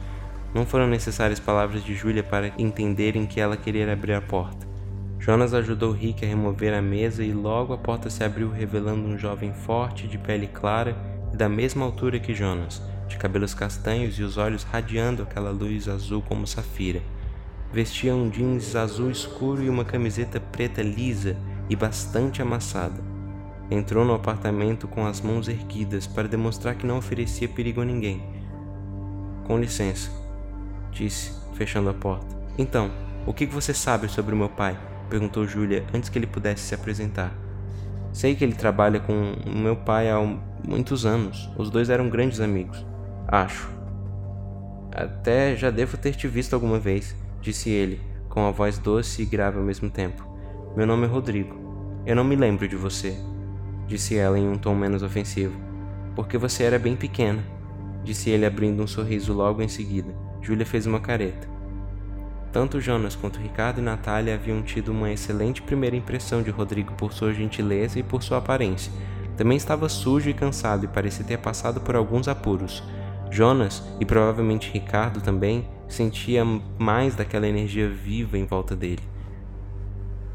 Não 0.54 0.64
foram 0.64 0.86
necessárias 0.86 1.40
palavras 1.40 1.82
de 1.84 1.94
Júlia 1.94 2.22
para 2.22 2.52
entenderem 2.56 3.26
que 3.26 3.40
ela 3.40 3.56
queria 3.56 3.92
abrir 3.92 4.12
a 4.12 4.20
porta. 4.20 4.66
Jonas 5.18 5.54
ajudou 5.54 5.90
Rick 5.90 6.24
a 6.24 6.28
remover 6.28 6.74
a 6.74 6.82
mesa 6.82 7.24
e 7.24 7.32
logo 7.32 7.72
a 7.72 7.78
porta 7.78 8.10
se 8.10 8.22
abriu, 8.22 8.50
revelando 8.50 9.08
um 9.08 9.18
jovem 9.18 9.52
forte, 9.52 10.06
de 10.06 10.18
pele 10.18 10.46
clara 10.46 10.96
e 11.32 11.36
da 11.36 11.48
mesma 11.48 11.84
altura 11.84 12.20
que 12.20 12.34
Jonas, 12.34 12.82
de 13.08 13.16
cabelos 13.16 13.54
castanhos 13.54 14.18
e 14.18 14.22
os 14.22 14.36
olhos 14.36 14.64
radiando 14.64 15.22
aquela 15.22 15.50
luz 15.50 15.88
azul 15.88 16.22
como 16.22 16.46
safira. 16.46 17.02
Vestia 17.72 18.14
um 18.14 18.28
jeans 18.28 18.76
azul 18.76 19.10
escuro 19.10 19.62
e 19.62 19.68
uma 19.68 19.84
camiseta 19.84 20.38
preta 20.38 20.82
lisa 20.82 21.36
e 21.68 21.74
bastante 21.74 22.40
amassada. 22.40 23.13
Entrou 23.70 24.04
no 24.04 24.14
apartamento 24.14 24.86
com 24.86 25.06
as 25.06 25.20
mãos 25.20 25.48
erguidas 25.48 26.06
para 26.06 26.28
demonstrar 26.28 26.74
que 26.74 26.86
não 26.86 26.98
oferecia 26.98 27.48
perigo 27.48 27.80
a 27.80 27.84
ninguém. 27.84 28.22
Com 29.44 29.58
licença, 29.58 30.10
disse, 30.90 31.32
fechando 31.54 31.88
a 31.88 31.94
porta. 31.94 32.36
Então, 32.58 32.90
o 33.26 33.32
que 33.32 33.46
você 33.46 33.72
sabe 33.72 34.08
sobre 34.08 34.34
o 34.34 34.38
meu 34.38 34.48
pai? 34.48 34.78
perguntou 35.08 35.46
Júlia 35.46 35.84
antes 35.92 36.08
que 36.08 36.18
ele 36.18 36.26
pudesse 36.26 36.62
se 36.62 36.74
apresentar. 36.74 37.32
Sei 38.12 38.34
que 38.34 38.44
ele 38.44 38.54
trabalha 38.54 39.00
com 39.00 39.34
o 39.46 39.58
meu 39.58 39.76
pai 39.76 40.10
há 40.10 40.18
muitos 40.66 41.04
anos. 41.04 41.50
Os 41.56 41.70
dois 41.70 41.90
eram 41.90 42.08
grandes 42.08 42.40
amigos. 42.40 42.84
Acho. 43.26 43.68
Até 44.92 45.56
já 45.56 45.70
devo 45.70 45.96
ter 45.96 46.14
te 46.14 46.28
visto 46.28 46.54
alguma 46.54 46.78
vez, 46.78 47.16
disse 47.40 47.70
ele, 47.70 48.00
com 48.28 48.46
a 48.46 48.50
voz 48.50 48.78
doce 48.78 49.22
e 49.22 49.26
grave 49.26 49.58
ao 49.58 49.64
mesmo 49.64 49.90
tempo. 49.90 50.24
Meu 50.76 50.86
nome 50.86 51.04
é 51.04 51.08
Rodrigo. 51.08 51.56
Eu 52.06 52.14
não 52.14 52.22
me 52.22 52.36
lembro 52.36 52.68
de 52.68 52.76
você, 52.76 53.16
disse 53.86 54.16
ela 54.16 54.38
em 54.38 54.48
um 54.48 54.56
tom 54.56 54.74
menos 54.74 55.02
ofensivo. 55.02 55.58
Porque 56.14 56.38
você 56.38 56.62
era 56.64 56.78
bem 56.78 56.96
pequena, 56.96 57.42
disse 58.02 58.30
ele 58.30 58.46
abrindo 58.46 58.82
um 58.82 58.86
sorriso 58.86 59.32
logo 59.32 59.62
em 59.62 59.68
seguida. 59.68 60.14
Júlia 60.40 60.66
fez 60.66 60.86
uma 60.86 61.00
careta. 61.00 61.48
Tanto 62.52 62.80
Jonas 62.80 63.16
quanto 63.16 63.40
Ricardo 63.40 63.80
e 63.80 63.82
Natália 63.82 64.34
haviam 64.34 64.62
tido 64.62 64.92
uma 64.92 65.10
excelente 65.10 65.60
primeira 65.60 65.96
impressão 65.96 66.40
de 66.40 66.50
Rodrigo 66.50 66.92
por 66.94 67.12
sua 67.12 67.32
gentileza 67.34 67.98
e 67.98 68.02
por 68.02 68.22
sua 68.22 68.38
aparência. 68.38 68.92
Também 69.36 69.56
estava 69.56 69.88
sujo 69.88 70.30
e 70.30 70.34
cansado 70.34 70.84
e 70.84 70.88
parecia 70.88 71.24
ter 71.24 71.38
passado 71.38 71.80
por 71.80 71.96
alguns 71.96 72.28
apuros. 72.28 72.82
Jonas, 73.30 73.82
e 73.98 74.04
provavelmente 74.04 74.70
Ricardo 74.70 75.20
também, 75.20 75.68
sentia 75.88 76.44
mais 76.78 77.16
daquela 77.16 77.48
energia 77.48 77.88
viva 77.88 78.38
em 78.38 78.44
volta 78.44 78.76
dele. 78.76 79.02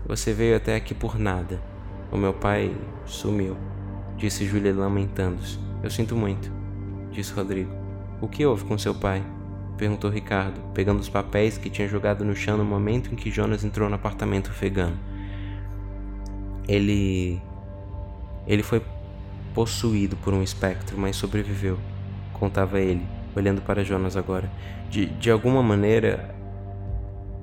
Você 0.05 0.33
veio 0.33 0.57
até 0.57 0.75
aqui 0.75 0.93
por 0.93 1.17
nada. 1.17 1.61
O 2.11 2.17
meu 2.17 2.33
pai 2.33 2.75
sumiu, 3.05 3.55
disse 4.17 4.45
Júlia 4.45 4.73
lamentando-se. 4.73 5.59
Eu 5.83 5.89
sinto 5.89 6.15
muito, 6.15 6.51
disse 7.11 7.33
Rodrigo. 7.33 7.71
O 8.21 8.27
que 8.27 8.45
houve 8.45 8.65
com 8.65 8.77
seu 8.77 8.93
pai? 8.93 9.23
perguntou 9.79 10.11
Ricardo, 10.11 10.59
pegando 10.73 10.99
os 10.99 11.07
papéis 11.07 11.57
que 11.57 11.69
tinha 11.69 11.87
jogado 11.87 12.25
no 12.25 12.35
chão 12.35 12.57
no 12.57 12.65
momento 12.65 13.13
em 13.13 13.15
que 13.15 13.31
Jonas 13.31 13.63
entrou 13.63 13.87
no 13.87 13.95
apartamento 13.95 14.49
ofegano. 14.49 14.99
Ele. 16.67 17.41
Ele 18.45 18.61
foi 18.61 18.83
possuído 19.55 20.17
por 20.17 20.33
um 20.33 20.43
espectro, 20.43 20.97
mas 20.97 21.15
sobreviveu, 21.15 21.79
contava 22.33 22.79
ele, 22.79 23.05
olhando 23.35 23.61
para 23.61 23.83
Jonas 23.83 24.17
agora. 24.17 24.51
De, 24.89 25.05
de 25.05 25.31
alguma 25.31 25.63
maneira, 25.63 26.35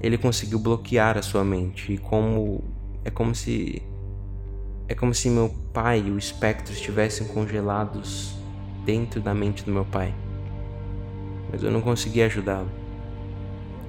ele 0.01 0.19
conseguiu 0.19 0.59
bloquear 0.59 1.17
a 1.17 1.23
sua 1.23 1.43
mente, 1.43 1.95
e 1.95 1.99
como. 1.99 2.63
É 3.03 3.11
como 3.11 3.35
se. 3.35 3.83
É 4.89 4.95
como 4.95 5.15
se 5.15 5.29
meu 5.29 5.55
pai 5.73 6.05
e 6.07 6.11
o 6.11 6.19
espectro 6.19 6.73
estivessem 6.73 7.27
congelados 7.29 8.35
dentro 8.85 9.21
da 9.21 9.35
mente 9.35 9.65
do 9.65 9.73
meu 9.73 9.85
pai 9.85 10.15
mas 11.51 11.63
eu 11.63 11.71
não 11.71 11.81
consegui 11.81 12.23
ajudá-lo. 12.23 12.69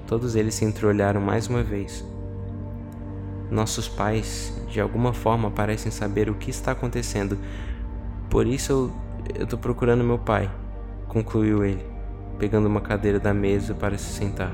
Todos 0.06 0.36
eles 0.36 0.56
se 0.56 0.66
entreolharam 0.66 1.20
mais 1.20 1.48
uma 1.48 1.64
vez. 1.64 2.06
Nossos 3.50 3.88
pais, 3.88 4.54
de 4.70 4.80
alguma 4.80 5.14
forma, 5.14 5.52
parecem 5.52 5.92
saber 5.92 6.30
o 6.30 6.36
que 6.36 6.50
está 6.50 6.72
acontecendo. 6.72 7.38
Por 8.30 8.46
isso 8.46 8.92
eu, 9.36 9.46
tô 9.46 9.58
procurando 9.58 10.04
meu 10.04 10.18
pai, 10.18 10.50
concluiu 11.08 11.64
ele, 11.64 11.86
pegando 12.38 12.68
uma 12.68 12.82
cadeira 12.82 13.20
da 13.20 13.34
mesa 13.34 13.74
para 13.74 13.98
se 13.98 14.14
sentar. 14.14 14.54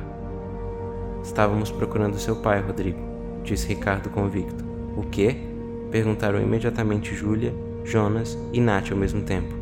Estávamos 1.24 1.72
procurando 1.72 2.18
seu 2.18 2.36
pai, 2.38 2.62
Rodrigo, 2.62 3.00
disse 3.44 3.68
Ricardo 3.68 4.10
convicto. 4.10 4.64
O 4.98 5.04
quê? 5.04 5.53
Perguntaram 5.94 6.42
imediatamente 6.42 7.14
Júlia, 7.14 7.54
Jonas 7.86 8.36
e 8.52 8.60
Nath 8.60 8.90
ao 8.90 8.98
mesmo 8.98 9.22
tempo. 9.22 9.54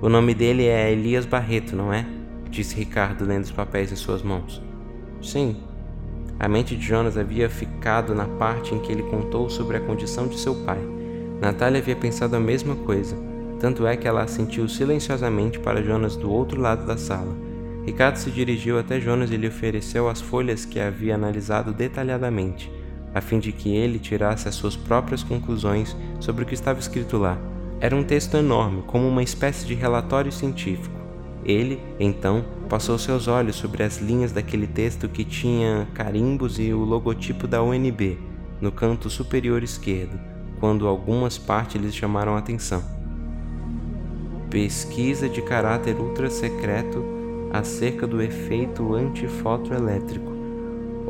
O 0.00 0.08
nome 0.08 0.32
dele 0.32 0.64
é 0.64 0.90
Elias 0.90 1.26
Barreto, 1.26 1.76
não 1.76 1.92
é? 1.92 2.06
Disse 2.48 2.74
Ricardo 2.74 3.22
lendo 3.22 3.44
os 3.44 3.50
papéis 3.50 3.92
em 3.92 3.96
suas 3.96 4.22
mãos. 4.22 4.62
Sim. 5.20 5.58
A 6.40 6.48
mente 6.48 6.74
de 6.74 6.82
Jonas 6.82 7.18
havia 7.18 7.50
ficado 7.50 8.14
na 8.14 8.24
parte 8.24 8.74
em 8.74 8.78
que 8.78 8.90
ele 8.90 9.02
contou 9.02 9.50
sobre 9.50 9.76
a 9.76 9.80
condição 9.80 10.26
de 10.26 10.38
seu 10.38 10.54
pai. 10.64 10.80
Natália 11.38 11.80
havia 11.80 11.96
pensado 11.96 12.34
a 12.34 12.40
mesma 12.40 12.74
coisa, 12.74 13.14
tanto 13.60 13.86
é 13.86 13.94
que 13.94 14.08
ela 14.08 14.22
assentiu 14.22 14.66
silenciosamente 14.66 15.58
para 15.58 15.82
Jonas 15.82 16.16
do 16.16 16.30
outro 16.30 16.58
lado 16.58 16.86
da 16.86 16.96
sala. 16.96 17.36
Ricardo 17.84 18.16
se 18.16 18.30
dirigiu 18.30 18.78
até 18.78 18.98
Jonas 18.98 19.30
e 19.30 19.36
lhe 19.36 19.48
ofereceu 19.48 20.08
as 20.08 20.18
folhas 20.18 20.64
que 20.64 20.80
havia 20.80 21.14
analisado 21.14 21.74
detalhadamente, 21.74 22.72
a 23.16 23.20
fim 23.22 23.38
de 23.38 23.50
que 23.50 23.74
ele 23.74 23.98
tirasse 23.98 24.46
as 24.46 24.54
suas 24.54 24.76
próprias 24.76 25.22
conclusões 25.22 25.96
sobre 26.20 26.44
o 26.44 26.46
que 26.46 26.52
estava 26.52 26.78
escrito 26.78 27.16
lá. 27.16 27.38
Era 27.80 27.96
um 27.96 28.04
texto 28.04 28.36
enorme, 28.36 28.82
como 28.86 29.08
uma 29.08 29.22
espécie 29.22 29.64
de 29.64 29.72
relatório 29.72 30.30
científico. 30.30 30.94
Ele, 31.42 31.80
então, 31.98 32.44
passou 32.68 32.98
seus 32.98 33.26
olhos 33.26 33.56
sobre 33.56 33.82
as 33.82 33.96
linhas 34.02 34.32
daquele 34.32 34.66
texto 34.66 35.08
que 35.08 35.24
tinha 35.24 35.88
carimbos 35.94 36.58
e 36.58 36.74
o 36.74 36.84
logotipo 36.84 37.46
da 37.46 37.62
UNB 37.62 38.18
no 38.60 38.70
canto 38.70 39.08
superior 39.08 39.62
esquerdo, 39.62 40.20
quando 40.60 40.86
algumas 40.86 41.38
partes 41.38 41.80
lhes 41.80 41.94
chamaram 41.94 42.36
a 42.36 42.38
atenção. 42.38 42.84
Pesquisa 44.50 45.26
de 45.26 45.40
caráter 45.40 45.96
ultra 45.96 46.28
secreto 46.28 47.02
acerca 47.50 48.06
do 48.06 48.20
efeito 48.20 48.94
antifotoelétrico, 48.94 50.32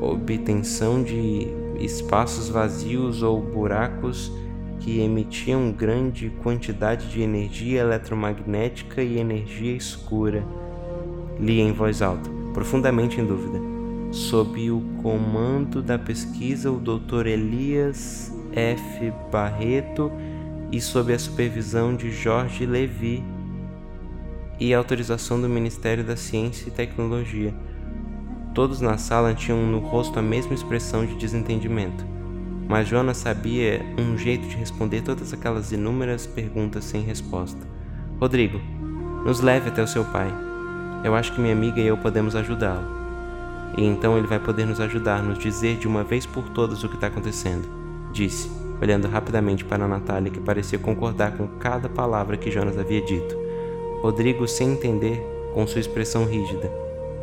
obtenção 0.00 1.02
de 1.02 1.65
espaços 1.78 2.48
vazios 2.48 3.22
ou 3.22 3.40
buracos 3.40 4.32
que 4.80 5.00
emitiam 5.00 5.72
grande 5.72 6.30
quantidade 6.42 7.08
de 7.08 7.20
energia 7.20 7.80
eletromagnética 7.80 9.02
e 9.02 9.18
energia 9.18 9.74
escura. 9.74 10.44
Li 11.40 11.60
em 11.60 11.72
voz 11.72 12.02
alta, 12.02 12.30
profundamente 12.54 13.20
em 13.20 13.26
dúvida. 13.26 13.60
Sob 14.10 14.70
o 14.70 14.80
comando 15.02 15.82
da 15.82 15.98
pesquisa, 15.98 16.70
o 16.70 16.78
Dr. 16.78 17.26
Elias 17.26 18.32
F. 18.52 19.12
Barreto 19.30 20.10
e 20.70 20.80
sob 20.80 21.12
a 21.12 21.18
supervisão 21.18 21.94
de 21.94 22.10
Jorge 22.10 22.64
Levi 22.64 23.22
e 24.58 24.72
autorização 24.72 25.40
do 25.40 25.48
Ministério 25.48 26.02
da 26.02 26.16
Ciência 26.16 26.68
e 26.68 26.70
Tecnologia. 26.72 27.52
Todos 28.56 28.80
na 28.80 28.96
sala 28.96 29.34
tinham 29.34 29.58
no 29.66 29.80
rosto 29.80 30.18
a 30.18 30.22
mesma 30.22 30.54
expressão 30.54 31.04
de 31.04 31.14
desentendimento. 31.16 32.06
Mas 32.66 32.88
Jonas 32.88 33.18
sabia 33.18 33.84
um 33.98 34.16
jeito 34.16 34.48
de 34.48 34.56
responder 34.56 35.02
todas 35.02 35.34
aquelas 35.34 35.72
inúmeras 35.72 36.26
perguntas 36.26 36.84
sem 36.84 37.02
resposta. 37.02 37.60
Rodrigo, 38.18 38.58
nos 39.26 39.42
leve 39.42 39.68
até 39.68 39.82
o 39.82 39.86
seu 39.86 40.06
pai. 40.06 40.32
Eu 41.04 41.14
acho 41.14 41.34
que 41.34 41.40
minha 41.40 41.52
amiga 41.52 41.82
e 41.82 41.86
eu 41.86 41.98
podemos 41.98 42.34
ajudá-lo. 42.34 42.96
E 43.76 43.84
então 43.84 44.16
ele 44.16 44.26
vai 44.26 44.38
poder 44.38 44.64
nos 44.64 44.80
ajudar, 44.80 45.22
nos 45.22 45.38
dizer 45.38 45.76
de 45.76 45.86
uma 45.86 46.02
vez 46.02 46.24
por 46.24 46.48
todas 46.48 46.82
o 46.82 46.88
que 46.88 46.94
está 46.94 47.08
acontecendo, 47.08 47.68
disse, 48.10 48.50
olhando 48.80 49.06
rapidamente 49.06 49.66
para 49.66 49.86
Natália, 49.86 50.32
que 50.32 50.40
parecia 50.40 50.78
concordar 50.78 51.36
com 51.36 51.46
cada 51.58 51.90
palavra 51.90 52.38
que 52.38 52.50
Jonas 52.50 52.78
havia 52.78 53.02
dito. 53.02 53.36
Rodrigo, 54.00 54.48
sem 54.48 54.72
entender, 54.72 55.22
com 55.52 55.66
sua 55.66 55.82
expressão 55.82 56.24
rígida. 56.24 56.72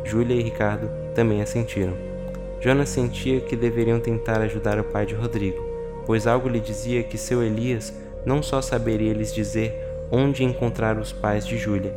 Júlia 0.04 0.36
e 0.36 0.42
Ricardo 0.42 1.03
também 1.14 1.40
assentiram. 1.40 1.94
Jonas 2.60 2.88
sentia 2.88 3.40
que 3.40 3.56
deveriam 3.56 4.00
tentar 4.00 4.40
ajudar 4.40 4.78
o 4.78 4.84
pai 4.84 5.06
de 5.06 5.14
Rodrigo, 5.14 5.62
pois 6.06 6.26
algo 6.26 6.48
lhe 6.48 6.60
dizia 6.60 7.02
que 7.02 7.18
seu 7.18 7.42
Elias 7.42 7.92
não 8.24 8.42
só 8.42 8.62
saberia 8.62 9.12
lhes 9.12 9.34
dizer 9.34 9.74
onde 10.10 10.44
encontrar 10.44 10.98
os 10.98 11.12
pais 11.12 11.46
de 11.46 11.58
Júlia, 11.58 11.94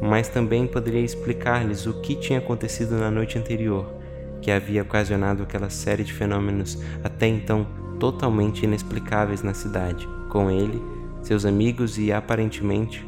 mas 0.00 0.28
também 0.28 0.66
poderia 0.66 1.00
explicar-lhes 1.00 1.86
o 1.86 2.00
que 2.00 2.14
tinha 2.14 2.38
acontecido 2.38 2.96
na 2.96 3.10
noite 3.10 3.38
anterior, 3.38 3.92
que 4.40 4.50
havia 4.50 4.82
ocasionado 4.82 5.42
aquela 5.42 5.68
série 5.68 6.02
de 6.02 6.12
fenômenos 6.12 6.78
até 7.04 7.26
então 7.26 7.66
totalmente 7.98 8.64
inexplicáveis 8.64 9.42
na 9.42 9.52
cidade, 9.52 10.08
com 10.30 10.50
ele, 10.50 10.82
seus 11.22 11.44
amigos 11.44 11.98
e 11.98 12.10
aparentemente 12.10 13.06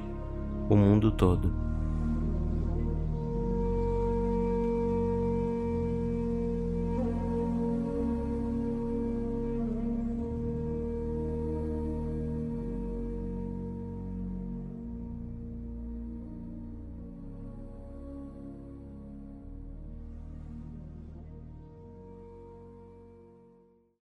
o 0.69 0.77
mundo 0.77 1.11
todo. 1.11 1.72